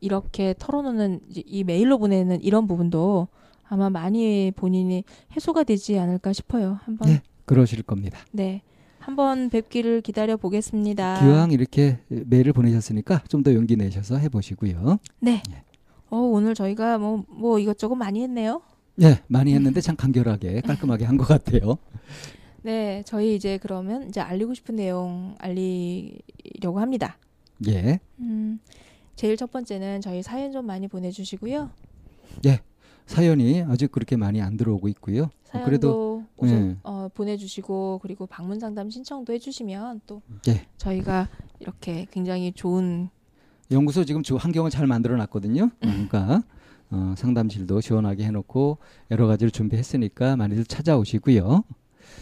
이렇게 0.00 0.54
털어놓는 0.58 1.20
이 1.34 1.64
메일로 1.64 1.98
보내는 1.98 2.42
이런 2.42 2.66
부분도 2.66 3.28
아마 3.68 3.90
많이 3.90 4.52
본인이 4.54 5.04
해소가 5.34 5.64
되지 5.64 5.98
않을까 5.98 6.32
싶어요. 6.32 6.78
한번 6.84 7.08
네. 7.08 7.22
그러실 7.46 7.82
겁니다. 7.82 8.18
네. 8.32 8.62
한번 8.98 9.50
뵙기를 9.50 10.00
기다려 10.00 10.36
보겠습니다. 10.36 11.20
기왕 11.20 11.50
이렇게 11.52 11.98
메일을 12.08 12.52
보내셨으니까 12.52 13.22
좀 13.28 13.42
더 13.42 13.52
용기 13.54 13.76
내셔서 13.76 14.16
해보시고요. 14.18 14.98
네. 15.20 15.42
예. 15.50 15.62
어, 16.10 16.16
오늘 16.16 16.54
저희가 16.54 16.98
뭐, 16.98 17.24
뭐 17.28 17.58
이것저것 17.58 17.94
많이 17.94 18.22
했네요. 18.22 18.62
예, 19.02 19.20
많이 19.26 19.52
했는데 19.54 19.80
참 19.80 19.96
간결하게 19.96 20.62
깔끔하게 20.62 21.04
한 21.04 21.16
것 21.16 21.26
같아요. 21.26 21.76
네, 22.62 23.02
저희 23.06 23.34
이제 23.36 23.58
그러면 23.58 24.08
이제 24.08 24.20
알리고 24.20 24.54
싶은 24.54 24.76
내용 24.76 25.34
알리려고 25.38 26.80
합니다. 26.80 27.16
예, 27.68 28.00
음, 28.20 28.58
제일 29.14 29.36
첫 29.36 29.50
번째는 29.50 30.00
저희 30.00 30.22
사연 30.22 30.52
좀 30.52 30.66
많이 30.66 30.88
보내주시고요. 30.88 31.70
사연이 33.06 33.62
아직 33.62 33.92
그렇게 33.92 34.16
많이 34.16 34.42
안 34.42 34.56
들어오고 34.56 34.88
있고요. 34.88 35.30
사연도 35.44 35.64
그래도 35.64 36.24
예. 36.42 36.76
어, 36.82 37.08
보내주시고 37.14 38.00
그리고 38.02 38.26
방문 38.26 38.58
상담 38.58 38.90
신청도 38.90 39.32
해주시면 39.32 40.00
또 40.08 40.22
예. 40.48 40.66
저희가 40.76 41.28
이렇게 41.60 42.08
굉장히 42.10 42.50
좋은 42.52 43.08
연구소 43.70 44.04
지금 44.04 44.22
주 44.22 44.36
환경을 44.36 44.70
잘 44.70 44.86
만들어 44.86 45.16
놨거든요. 45.16 45.70
그러니까 45.80 46.42
어, 46.90 47.14
상담실도 47.16 47.80
시원하게 47.80 48.24
해놓고 48.24 48.78
여러 49.10 49.26
가지를 49.26 49.50
준비했으니까 49.50 50.36
많이들 50.36 50.64
찾아오시고요. 50.64 51.64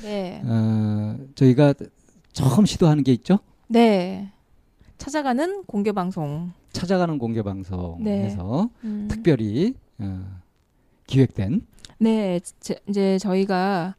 네, 0.03 0.43
어, 0.45 1.19
저희가 1.35 1.75
처음 2.33 2.67
시도하는 2.67 3.05
게 3.05 3.13
있죠. 3.13 3.39
네 3.69 4.31
찾아가는 4.99 5.65
공개 5.65 5.93
방송. 5.93 6.53
찾아가는 6.73 7.19
공개 7.19 7.43
방송에서 7.43 8.69
음, 8.85 9.07
특별히 9.09 9.75
어, 9.99 10.25
기획된 11.07 11.67
네, 11.99 12.41
제, 12.61 12.77
이제 12.89 13.19
저희가 13.19 13.95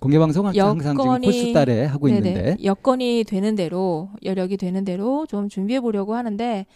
공개 0.00 0.18
방송은 0.18 0.58
항상 0.58 0.96
지금 0.96 1.10
여건이- 1.10 1.24
홀수달에 1.26 1.84
하고 1.86 2.08
네네. 2.08 2.18
있는데 2.28 2.56
여건이 2.64 3.24
되는 3.26 3.54
대로 3.54 4.10
여력이 4.24 4.56
되는 4.56 4.84
대로 4.84 5.26
좀 5.26 5.48
준비해 5.48 5.80
보려고 5.80 6.14
하는데 6.14 6.66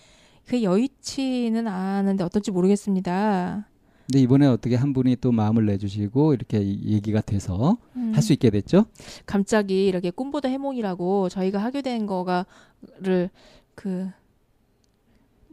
그 0.46 0.62
여의치는 0.62 1.68
않은데 1.68 2.24
어떨지 2.24 2.50
모르겠습니다. 2.50 3.66
근데 4.06 4.20
이번에 4.22 4.46
어떻게 4.46 4.74
한 4.74 4.92
분이 4.92 5.16
또 5.20 5.30
마음을 5.32 5.66
내주시고 5.66 6.34
이렇게 6.34 6.58
이- 6.60 6.94
얘기가 6.94 7.20
돼서 7.20 7.76
음, 7.94 8.12
할수 8.14 8.32
있게 8.32 8.50
됐죠. 8.50 8.86
갑자기 9.26 9.86
이렇게 9.86 10.10
꿈보다 10.10 10.48
해몽이라고 10.48 11.28
저희가 11.28 11.58
하게 11.62 11.82
된 11.82 12.06
거가를 12.06 13.30
그 13.74 14.10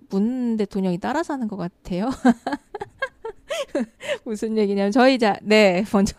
문 0.10 0.56
대통령이 0.56 1.00
따라서 1.00 1.34
하는 1.34 1.50
것 1.50 1.58
같아요. 1.58 2.10
무슨 4.26 4.58
얘기냐면 4.58 4.92
저희 4.92 5.18
자, 5.20 5.38
네 5.42 5.84
먼저 5.94 6.16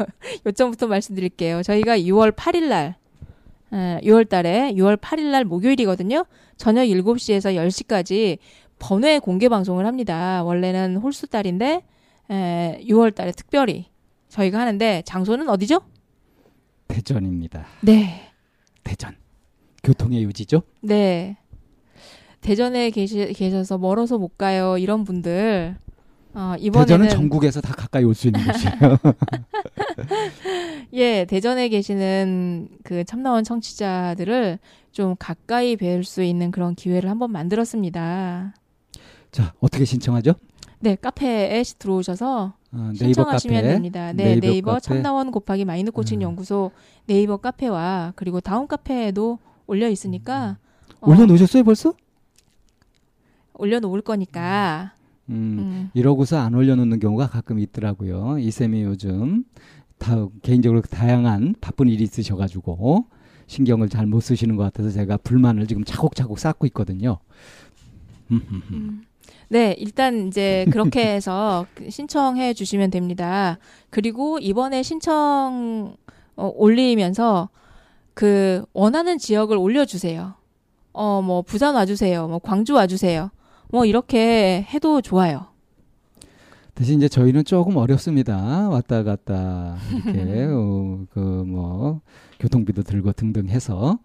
요점부터 0.47 0.87
말씀드릴게요. 0.87 1.63
저희가 1.63 1.99
6월 1.99 2.33
8일 2.33 2.69
날, 2.69 2.97
6월 3.71 4.29
달에 4.29 4.73
6월 4.75 4.97
8일 4.97 5.31
날 5.31 5.45
목요일이거든요. 5.45 6.25
저녁 6.57 6.85
7시에서 6.85 7.55
10시까지 7.55 8.39
번외 8.79 9.19
공개 9.19 9.49
방송을 9.49 9.87
합니다. 9.87 10.43
원래는 10.45 10.97
홀수 10.97 11.27
달인데 11.29 11.83
6월 12.29 13.15
달에 13.15 13.33
특별히 13.33 13.87
저희가 14.29 14.59
하는데 14.59 15.03
장소는 15.05 15.49
어디죠? 15.49 15.81
대전입니다. 16.89 17.67
네. 17.83 18.31
대전 18.85 19.17
교통의 19.83 20.23
유지죠. 20.25 20.63
네. 20.81 21.37
대전에 22.41 22.91
계시, 22.91 23.33
계셔서 23.35 23.79
멀어서 23.79 24.17
못 24.19 24.39
가요. 24.39 24.79
이런 24.79 25.05
분들 25.05 25.77
어, 26.39 26.55
이번에는 26.57 26.87
대전은 26.87 27.09
전국에서 27.09 27.61
다 27.61 27.75
가까이 27.75 28.05
올 28.05 28.15
수 28.15 28.29
있는 28.29 28.41
곳이에요. 28.45 28.73
예, 30.95 31.25
대전에 31.25 31.69
계시는 31.69 32.69
그 32.85 33.03
참나원 33.05 33.43
청취자들을 33.43 34.61
좀 34.93 35.17
가까이 35.19 35.75
뵐 35.77 36.05
수 36.05 36.23
있는 36.23 36.53
그런 36.53 36.77
기회를 36.77 37.11
한번 37.11 37.33
만들었습니다. 37.33 38.55
자, 39.33 39.53
어떻게 39.59 39.85
신청하죠? 39.85 40.35
네, 40.79 40.95
카페에 40.95 41.61
들어오셔서 41.77 42.55
어, 42.71 42.77
네이버 42.93 43.05
신청하시면 43.07 43.57
카페. 43.63 43.69
됩니다. 43.73 44.13
네, 44.13 44.25
네이버, 44.25 44.47
네이버 44.47 44.71
카페. 44.75 44.81
참나원 44.83 45.33
곱하기 45.33 45.65
마이너 45.65 45.91
코칭 45.91 46.21
음. 46.21 46.23
연구소 46.23 46.71
네이버 47.07 47.39
카페와 47.39 48.13
그리고 48.15 48.41
다운 48.41 48.69
카페에도 48.69 49.41
올려 49.67 49.89
있으니까 49.89 50.59
어, 51.01 51.11
올려 51.11 51.27
놓으셨어요 51.27 51.65
벌써? 51.65 51.95
올려 53.55 53.81
놓을 53.81 54.03
거니까 54.03 54.93
음, 55.31 55.35
음, 55.59 55.91
이러고서 55.95 56.39
안 56.39 56.55
올려놓는 56.55 57.01
경우가 57.01 57.29
가끔 57.29 57.59
있더라고요. 57.59 58.39
이 58.39 58.51
쌤이 58.51 58.83
요즘 58.83 59.45
다 59.99 60.27
개인적으로 60.43 60.81
다양한 60.83 61.55
바쁜 61.61 61.89
일이 61.89 62.05
있으셔가지고 62.05 63.07
신경을 63.47 63.89
잘 63.89 64.07
못 64.07 64.21
쓰시는 64.21 64.57
것 64.57 64.63
같아서 64.65 64.91
제가 64.91 65.17
불만을 65.19 65.67
지금 65.67 65.85
차곡차곡 65.85 66.39
쌓고 66.39 66.67
있거든요. 66.67 67.19
음. 68.31 69.03
네, 69.49 69.75
일단 69.79 70.29
이제 70.29 70.67
그렇게 70.71 71.15
해서 71.15 71.67
그 71.75 71.89
신청해 71.91 72.55
주시면 72.55 72.91
됩니다. 72.91 73.59
그리고 73.91 74.39
이번에 74.39 74.83
신청 74.83 75.97
어, 76.37 76.53
올리면서 76.55 77.49
그 78.15 78.65
원하는 78.75 79.17
지역을 79.19 79.57
올려주세요. 79.57 80.35
어, 80.93 81.23
뭐 81.23 81.43
부산 81.43 81.75
와주세요. 81.75 82.29
뭐 82.29 82.39
광주 82.39 82.75
와주세요. 82.75 83.31
뭐 83.71 83.85
이렇게 83.85 84.67
해도 84.73 85.01
좋아요. 85.01 85.47
대신 86.75 86.99
이제 86.99 87.09
저희는 87.09 87.45
조금 87.45 87.77
어렵습니다. 87.77 88.69
왔다 88.69 89.03
갔다 89.03 89.77
이렇게 89.93 90.47
어, 90.49 91.05
그뭐 91.11 92.01
교통비도 92.39 92.83
들고 92.85 93.13
등등 93.13 93.49
해서 93.49 93.99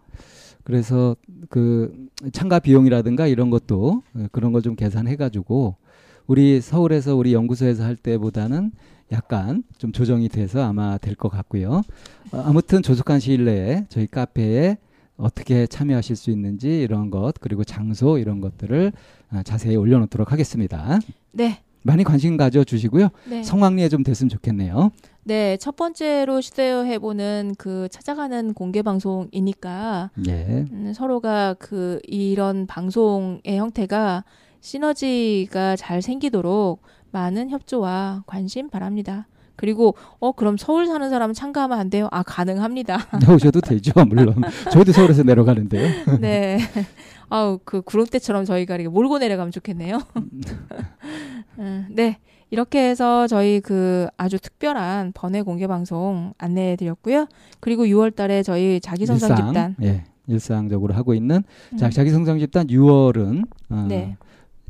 그래서 0.64 1.16
그 1.50 1.94
참가 2.32 2.60
비용이라든가 2.60 3.28
이런 3.28 3.50
것도 3.50 4.02
어, 4.16 4.26
그런 4.32 4.52
걸 4.52 4.62
좀 4.64 4.76
계산해 4.76 5.16
가지고 5.18 5.76
우리 6.26 6.62
서울에서 6.62 7.16
우리 7.16 7.34
연구소에서 7.34 7.84
할 7.84 7.96
때보다는 7.96 8.72
약간 9.12 9.64
좀 9.78 9.92
조정이 9.92 10.30
돼서 10.30 10.64
아마 10.64 10.98
될 10.98 11.16
것 11.16 11.30
같고요. 11.30 11.84
어, 12.32 12.38
아무튼 12.46 12.82
조속한 12.82 13.20
시일 13.20 13.46
내에 13.46 13.86
저희 13.90 14.08
카페에 14.08 14.78
어떻게 15.18 15.68
참여하실 15.68 16.16
수 16.16 16.32
있는지 16.32 16.82
이런 16.82 17.10
것 17.10 17.34
그리고 17.40 17.64
장소 17.64 18.18
이런 18.18 18.42
것들을 18.42 18.92
아, 19.30 19.44
자세히 19.44 19.76
올려놓도록 19.76 20.32
하겠습니다. 20.32 21.00
네. 21.32 21.62
많이 21.84 22.04
관심 22.04 22.38
가져주시고요. 22.38 23.10
네. 23.30 23.44
성황리에 23.44 23.90
좀 23.90 24.04
됐으면 24.04 24.30
좋겠네요. 24.30 24.92
네, 25.26 25.58
첫 25.58 25.76
번째로 25.76 26.42
시도해보는 26.42 27.56
그 27.58 27.88
찾아가는 27.92 28.54
공개 28.54 28.82
방송이니까 28.82 30.12
예. 30.28 30.66
음, 30.72 30.94
서로가 30.94 31.56
그 31.60 32.00
이런 32.04 32.68
방송의 32.68 33.58
형태가 33.58 34.24
시너지가 34.62 35.76
잘 35.76 36.02
생기도록 36.02 36.82
많은 37.12 37.50
협조와 37.50 38.24
관심 38.26 38.70
바랍니다. 38.70 39.28
그리고 39.56 39.96
어 40.20 40.32
그럼 40.32 40.58
서울 40.58 40.88
사는 40.88 41.10
사람은 41.10 41.34
참가하면 41.34 41.80
안 41.80 41.90
돼요? 41.90 42.08
아 42.12 42.24
가능합니다. 42.24 42.98
나오셔도 43.26 43.62
되죠, 43.62 43.92
물론. 44.06 44.42
저희도 44.72 44.92
서울에서 44.92 45.24
내려가는데요. 45.24 46.18
네. 46.20 46.60
아우 47.30 47.60
그 47.64 47.82
구름 47.82 48.06
때처럼 48.06 48.46
저희가 48.46 48.76
이렇게 48.76 48.90
몰고 48.90 49.20
내려가면 49.20 49.52
좋겠네요. 49.52 50.02
음, 51.60 51.88
네. 51.90 52.20
이렇게 52.50 52.88
해서 52.88 53.26
저희 53.26 53.62
그 53.62 54.08
아주 54.16 54.38
특별한 54.38 55.14
번외 55.16 55.42
공개 55.42 55.66
방송 55.66 56.34
안내해 56.38 56.76
드렸고요. 56.76 57.28
그리고 57.60 57.86
6월 57.86 58.16
달에 58.16 58.44
저희 58.44 58.80
자기성장 58.80 59.30
일상, 59.32 59.48
집단 59.48 59.76
예, 59.82 60.04
일상적으로 60.28 60.94
하고 60.94 61.16
있는 61.16 61.44
음, 61.72 61.78
자, 61.78 61.90
자기 61.90 62.12
성장 62.12 62.38
집단 62.38 62.68
6월은 62.68 63.48
어, 63.70 63.86
네. 63.90 64.18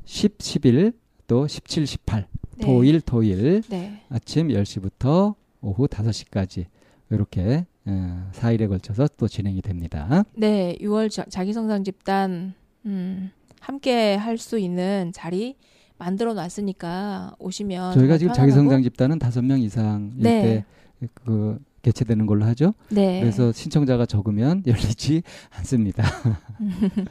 10, 0.06 0.38
11, 0.40 0.94
또 1.28 1.46
17, 1.46 1.86
18 1.86 2.28
네. 2.58 2.66
토일, 2.66 3.02
토일 3.02 3.62
네. 3.70 4.02
아침 4.10 4.48
10시부터 4.50 5.36
오후 5.62 5.88
5시까지 5.88 6.66
이렇게 7.10 7.66
어, 7.86 8.30
4일에 8.34 8.68
걸쳐서 8.70 9.08
또 9.18 9.28
진행이 9.28 9.62
됩니다. 9.62 10.24
네, 10.36 10.76
6월 10.82 11.10
자, 11.12 11.26
자기성장 11.30 11.84
집단 11.84 12.54
음, 12.86 13.32
함께 13.60 14.16
할 14.16 14.38
수 14.38 14.58
있는 14.60 15.12
자리 15.14 15.56
만들어 15.98 16.34
놨으니까 16.34 17.36
오시면 17.40 17.94
저희가 17.94 18.18
지금 18.18 18.32
아, 18.32 18.34
편안하고- 18.34 18.38
자기성장 18.38 18.84
집단은 18.84 19.20
5명 19.20 19.62
이상일 19.62 20.12
네. 20.18 20.66
때그 21.00 21.60
개최되는 21.84 22.26
걸로 22.26 22.46
하죠. 22.46 22.74
네. 22.90 23.20
그래서 23.20 23.52
신청자가 23.52 24.08
적으면 24.08 24.64
열리지 24.68 25.22
않습니다. 25.52 26.04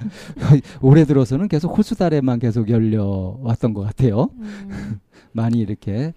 올해 0.81 1.05
들어서는 1.05 1.47
계속 1.47 1.77
홀수달에만 1.77 2.41
계속 2.41 2.69
열려 2.69 3.39
왔던 3.41 3.75
것 3.75 3.83
같아요. 3.83 4.31
음, 4.39 4.99
많이 5.33 5.61
이렇게 5.61 6.13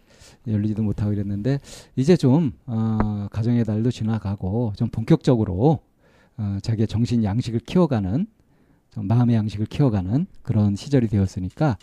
열리지도 0.47 0.83
못하고 0.83 1.13
이랬는데 1.13 1.59
이제 1.95 2.15
좀 2.15 2.53
어, 2.65 3.27
가정의 3.31 3.65
달도 3.65 3.91
지나가고 3.91 4.73
좀 4.75 4.89
본격적으로 4.89 5.79
어, 6.37 6.57
자기의 6.61 6.87
정신 6.87 7.23
양식을 7.23 7.59
키워가는 7.61 8.27
좀 8.91 9.07
마음의 9.07 9.35
양식을 9.35 9.65
키워가는 9.65 10.27
그런 10.43 10.75
시절이 10.75 11.07
되었으니까 11.09 11.77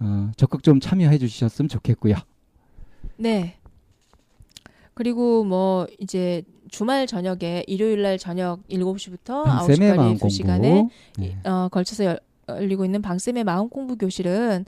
어, 0.00 0.30
적극 0.36 0.62
좀 0.62 0.78
참여해 0.78 1.18
주셨으면 1.18 1.68
좋겠고요. 1.68 2.16
네. 3.16 3.56
그리고 4.98 5.44
뭐 5.44 5.86
이제 6.00 6.42
주말 6.72 7.06
저녁에 7.06 7.62
일요일 7.68 8.02
날 8.02 8.18
저녁 8.18 8.66
7시부터 8.66 9.44
방쌤의 9.44 9.92
9시까지 9.92 9.96
마음 9.96 10.14
2시간에 10.16 10.60
공부. 10.60 10.90
네. 11.18 11.38
어, 11.44 11.68
걸쳐서 11.68 12.04
열, 12.04 12.20
열리고 12.48 12.84
있는 12.84 13.00
방쌤의 13.00 13.44
마음 13.44 13.68
공부 13.68 13.96
교실은 13.96 14.64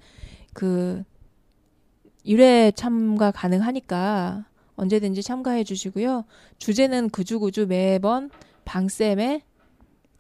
그 0.55 1.03
1회 2.25 2.77
참가 2.77 3.33
가능하니까 3.33 4.45
언제든지 4.77 5.25
참가해 5.25 5.65
주시고요. 5.65 6.23
주제는 6.59 7.11
그주그주 7.11 7.67
매번 7.67 8.31
방쌤의 8.65 9.43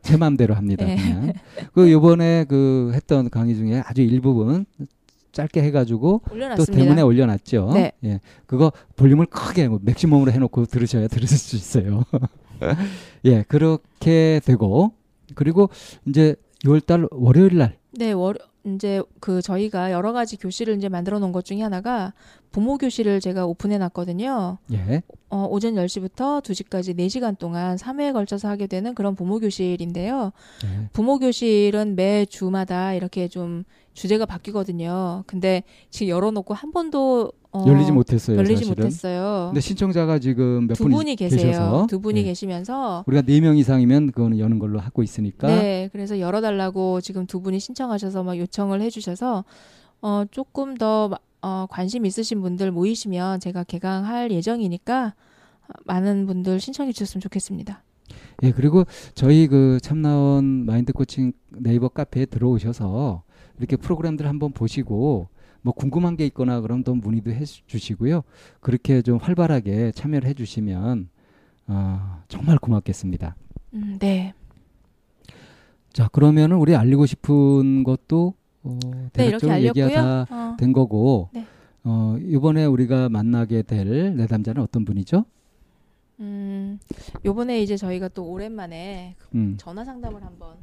제 0.02 0.16
마음대로 0.16 0.54
합니다. 0.54 0.86
네. 0.86 0.96
그냥 0.96 1.32
그 1.72 1.92
요번에 1.92 2.46
그 2.48 2.90
했던 2.94 3.30
강의 3.30 3.54
중에 3.54 3.80
아주 3.86 4.02
일부분 4.02 4.66
짧게 5.32 5.62
해가지고 5.62 6.22
또 6.26 6.34
올려놨습니다. 6.34 6.82
대문에 6.82 7.02
올려놨죠. 7.02 7.70
네. 7.74 7.92
예, 8.04 8.20
그거 8.46 8.72
볼륨을 8.96 9.26
크게 9.26 9.68
뭐 9.68 9.78
맥시멈으로 9.82 10.32
해놓고 10.32 10.66
들으셔야 10.66 11.08
들으실 11.08 11.38
수 11.38 11.56
있어요. 11.56 12.04
예, 13.24 13.42
그렇게 13.42 14.40
되고 14.44 14.92
그리고 15.34 15.70
이제 16.06 16.34
6월달 16.64 17.08
월요일 17.12 17.58
날 17.58 17.78
네, 17.92 18.12
월 18.12 18.36
이제 18.64 19.02
그 19.20 19.40
저희가 19.40 19.92
여러 19.92 20.12
가지 20.12 20.36
교실을 20.36 20.76
이제 20.76 20.88
만들어 20.88 21.18
놓은 21.18 21.32
것 21.32 21.44
중에 21.44 21.62
하나가 21.62 22.12
부모 22.52 22.78
교실을 22.78 23.20
제가 23.20 23.46
오픈해 23.46 23.78
놨거든요. 23.78 24.58
예, 24.72 25.02
어, 25.28 25.46
오전 25.48 25.74
10시부터 25.74 26.42
2시까지 26.42 26.96
4시간 26.98 27.38
동안 27.38 27.76
3회에 27.76 28.12
걸쳐서 28.12 28.48
하게 28.48 28.66
되는 28.66 28.94
그런 28.94 29.14
부모 29.14 29.38
교실인데요. 29.38 30.32
예. 30.64 30.88
부모 30.92 31.18
교실은 31.20 31.94
매 31.94 32.26
주마다 32.26 32.94
이렇게 32.94 33.28
좀 33.28 33.62
주제가 33.94 34.26
바뀌거든요. 34.26 35.22
근데 35.26 35.62
지금 35.90 36.08
열어 36.10 36.30
놓고 36.32 36.54
한 36.54 36.72
번도 36.72 37.32
어, 37.52 37.64
열리지 37.66 37.92
못했어요. 37.92 38.36
열리지 38.36 38.64
사실은. 38.64 38.74
못했어요. 38.76 39.46
근데 39.50 39.60
신청자가 39.60 40.18
지금 40.20 40.66
몇 40.68 40.74
두 40.76 40.84
분이 40.88 41.14
계세요. 41.16 41.40
계셔서 41.46 41.86
두 41.88 42.00
분이 42.00 42.20
예. 42.20 42.24
계시면서 42.24 43.04
우리가 43.06 43.22
네 43.22 43.40
명 43.40 43.56
이상이면 43.56 44.10
그거는 44.12 44.38
여는 44.38 44.58
걸로 44.58 44.78
하고 44.80 45.02
있으니까 45.04 45.46
네, 45.48 45.88
그래서 45.92 46.18
열어달라고 46.20 47.00
지금 47.00 47.26
두 47.26 47.40
분이 47.40 47.58
신청하셔서 47.60 48.22
막 48.24 48.36
요청을 48.38 48.80
해주셔서 48.82 49.44
어, 50.02 50.24
조금 50.30 50.76
더 50.76 51.08
마- 51.08 51.18
어, 51.42 51.66
관심 51.68 52.04
있으신 52.06 52.40
분들 52.40 52.70
모이시면 52.70 53.40
제가 53.40 53.64
개강할 53.64 54.30
예정이니까 54.30 55.14
어, 55.68 55.72
많은 55.84 56.26
분들 56.26 56.60
신청해 56.60 56.92
주셨으면 56.92 57.20
좋겠습니다. 57.20 57.82
예, 58.42 58.52
그리고 58.52 58.84
저희 59.14 59.46
그 59.46 59.78
참나원 59.82 60.44
마인드 60.44 60.92
코칭 60.92 61.32
네이버 61.50 61.88
카페에 61.88 62.26
들어오셔서 62.26 63.22
이렇게 63.58 63.76
프로그램들 63.76 64.26
한번 64.26 64.52
보시고 64.52 65.28
뭐 65.62 65.74
궁금한 65.74 66.16
게 66.16 66.24
있거나 66.26 66.60
그럼 66.60 66.82
또 66.82 66.94
문의도 66.94 67.30
해 67.30 67.44
주시고요. 67.44 68.22
그렇게 68.60 69.02
좀 69.02 69.18
활발하게 69.18 69.92
참여를 69.92 70.28
해 70.28 70.34
주시면 70.34 71.08
어, 71.66 72.22
정말 72.28 72.58
고맙겠습니다. 72.58 73.36
음, 73.74 73.96
네. 74.00 74.34
자, 75.92 76.08
그러면은 76.08 76.56
우리 76.56 76.74
알리고 76.74 77.06
싶은 77.06 77.84
것도 77.84 78.34
어, 78.62 78.78
네, 79.14 79.26
이렇게 79.26 79.46
대략적으로 79.46 79.62
얘기가 79.62 79.86
알렸고요. 79.86 80.24
다 80.28 80.50
어, 80.52 80.56
된 80.58 80.72
거고 80.72 81.30
네. 81.32 81.46
어, 81.84 82.16
이번에 82.20 82.66
우리가 82.66 83.08
만나게 83.08 83.62
될 83.62 84.16
내담자는 84.16 84.60
어떤 84.62 84.84
분이죠? 84.84 85.24
음, 86.20 86.78
요번에 87.24 87.62
이제 87.62 87.76
저희가 87.76 88.08
또 88.08 88.24
오랜만에 88.30 89.16
음, 89.34 89.54
전화 89.58 89.84
상담을 89.84 90.22
한번 90.22 90.56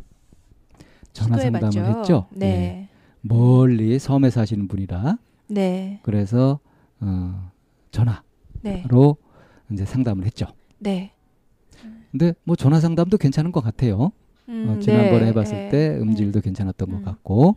전화 1.14 1.38
시도해봤죠. 1.38 1.72
상담을 1.72 2.00
했죠. 2.00 2.28
예. 2.36 2.40
네. 2.40 2.90
멀리 3.22 3.98
섬에 3.98 4.30
사시는 4.30 4.68
분이라 4.68 5.18
네. 5.48 6.00
그래서 6.04 6.60
어, 7.00 7.52
전화로 7.90 8.22
네. 8.62 8.84
이제 9.72 9.86
상담을 9.86 10.26
했죠. 10.26 10.46
네. 10.78 11.14
근데 12.12 12.34
뭐 12.44 12.56
전화 12.56 12.80
상담도 12.80 13.18
괜찮은 13.18 13.52
것 13.52 13.62
같아요. 13.62 14.12
음, 14.50 14.70
어, 14.70 14.80
지난번에 14.80 15.20
네. 15.22 15.26
해봤을 15.28 15.52
네. 15.52 15.70
때 15.70 15.98
음질도 16.00 16.42
괜찮았던 16.42 16.90
음. 16.90 16.94
것 16.98 17.06
같고. 17.06 17.56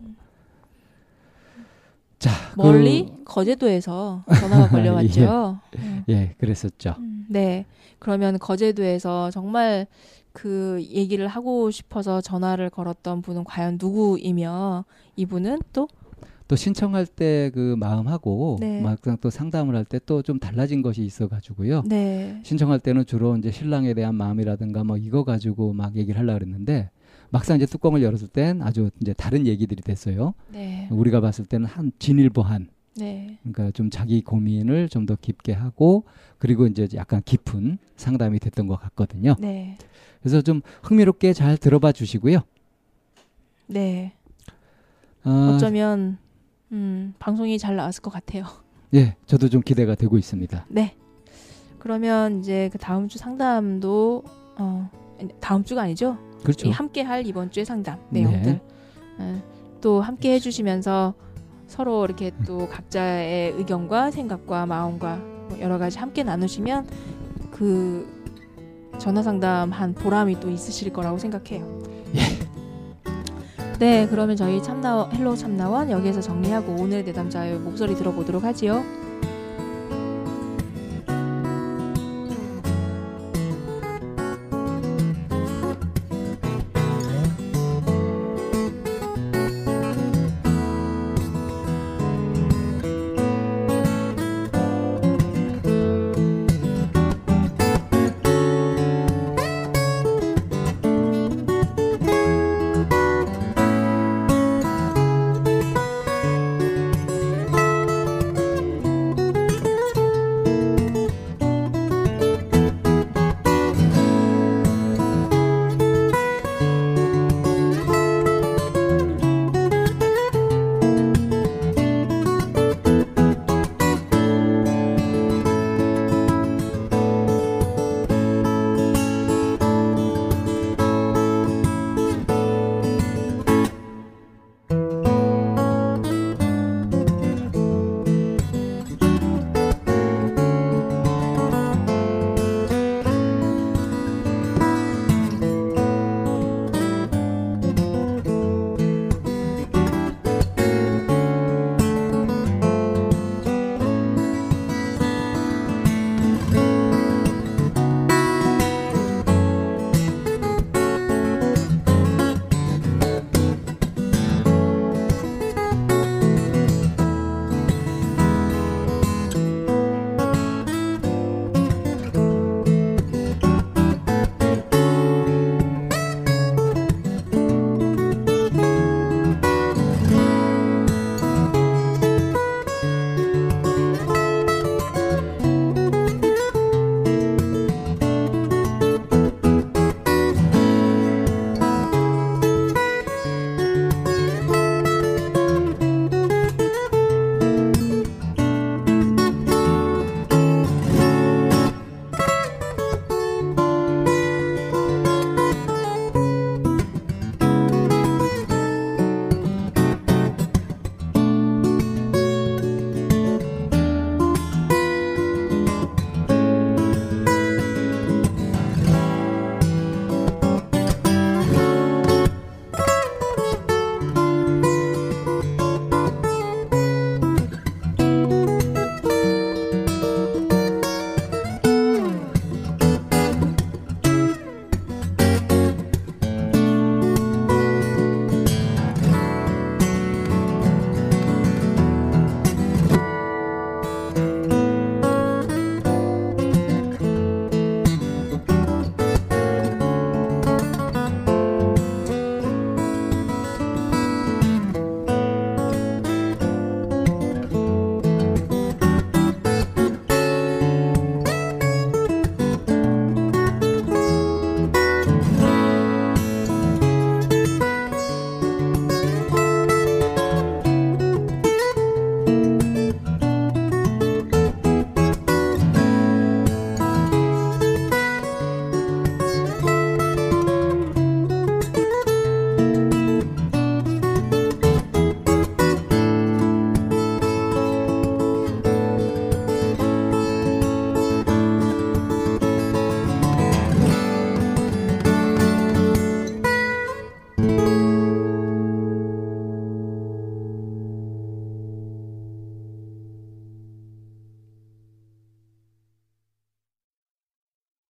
자, 2.21 2.29
멀리 2.55 3.07
그, 3.07 3.23
거제도에서 3.25 4.23
전화가 4.39 4.69
걸려왔죠. 4.69 5.59
음. 5.77 6.03
예, 6.09 6.35
그랬었죠. 6.37 6.95
음, 6.99 7.25
네. 7.29 7.65
그러면 7.99 8.37
거제도에서 8.39 9.31
정말 9.31 9.87
그 10.33 10.81
얘기를 10.89 11.27
하고 11.27 11.71
싶어서 11.71 12.21
전화를 12.21 12.69
걸었던 12.69 13.21
분은 13.21 13.43
과연 13.43 13.77
누구이며 13.81 14.85
이분은 15.17 15.59
또 15.73 15.87
또 16.47 16.57
신청할 16.57 17.05
때 17.05 17.49
그 17.53 17.77
마음하고 17.79 18.57
네. 18.59 18.81
막상 18.81 19.15
또 19.21 19.29
상담을 19.29 19.73
할 19.73 19.85
때 19.85 19.99
또 19.99 20.21
좀 20.21 20.37
달라진 20.37 20.81
것이 20.81 21.01
있어가지고요. 21.01 21.83
네. 21.87 22.41
신청할 22.43 22.81
때는 22.81 23.05
주로 23.05 23.37
이제 23.37 23.51
신랑에 23.51 23.93
대한 23.93 24.15
마음이라든가 24.15 24.83
뭐 24.83 24.97
이거 24.97 25.23
가지고 25.23 25.71
막 25.71 25.95
얘기를 25.95 26.19
하려고 26.19 26.39
그랬는데 26.39 26.89
막상 27.31 27.55
이제 27.55 27.65
뚜껑을 27.65 28.03
열었을 28.03 28.27
땐 28.27 28.61
아주 28.61 28.91
이제 28.99 29.13
다른 29.13 29.47
얘기들이 29.47 29.81
됐어요. 29.81 30.33
네. 30.49 30.87
우리가 30.91 31.21
봤을 31.21 31.45
때는 31.45 31.65
한 31.65 31.91
진일보한 31.97 32.67
네. 32.97 33.37
그러니까 33.41 33.71
좀 33.71 33.89
자기 33.89 34.21
고민을 34.21 34.89
좀 34.89 35.05
더 35.05 35.15
깊게 35.15 35.53
하고 35.53 36.03
그리고 36.37 36.67
이제 36.67 36.87
약간 36.95 37.21
깊은 37.23 37.77
상담이 37.95 38.39
됐던 38.39 38.67
것 38.67 38.75
같거든요. 38.81 39.35
네. 39.39 39.77
그래서 40.21 40.41
좀 40.41 40.61
흥미롭게 40.83 41.33
잘 41.33 41.57
들어봐 41.57 41.93
주시고요. 41.93 42.41
네. 43.67 44.13
아, 45.23 45.53
어쩌면 45.55 46.17
음, 46.73 47.13
방송이 47.17 47.57
잘 47.57 47.75
나왔을 47.77 48.01
것 48.01 48.11
같아요. 48.11 48.43
예, 48.93 49.15
저도 49.25 49.47
좀 49.47 49.61
기대가 49.61 49.95
되고 49.95 50.17
있습니다. 50.17 50.65
네. 50.69 50.95
그러면 51.79 52.41
이제 52.41 52.69
그 52.71 52.77
다음 52.77 53.07
주 53.07 53.17
상담도 53.17 54.23
어 54.57 54.89
다음 55.39 55.63
주가 55.63 55.83
아니죠? 55.83 56.17
그렇죠. 56.43 56.67
이 56.67 56.71
함께 56.71 57.01
할 57.01 57.25
이번 57.25 57.51
주의 57.51 57.65
상담 57.65 57.99
네. 58.09 58.21
내용들 58.21 58.59
예, 59.19 59.41
또 59.81 60.01
함께 60.01 60.33
해주시면서 60.33 61.13
서로 61.67 62.03
이렇게 62.05 62.31
또 62.45 62.67
각자의 62.67 63.53
의견과 63.57 64.11
생각과 64.11 64.65
마음과 64.65 65.15
뭐 65.15 65.57
여러 65.59 65.77
가지 65.77 65.99
함께 65.99 66.23
나누시면 66.23 66.87
그 67.51 68.21
전화 68.97 69.23
상담한 69.23 69.93
보람이 69.93 70.39
또 70.39 70.49
있으실 70.49 70.91
거라고 70.91 71.17
생각해요. 71.17 71.81
네, 73.79 74.07
그러면 74.07 74.35
저희 74.35 74.61
참나 74.61 75.09
Hello 75.09 75.35
참나원 75.35 75.89
여기에서 75.89 76.21
정리하고 76.21 76.73
오늘의 76.73 77.03
대담자의 77.05 77.57
목소리 77.57 77.95
들어보도록 77.95 78.43
하지요. 78.43 78.83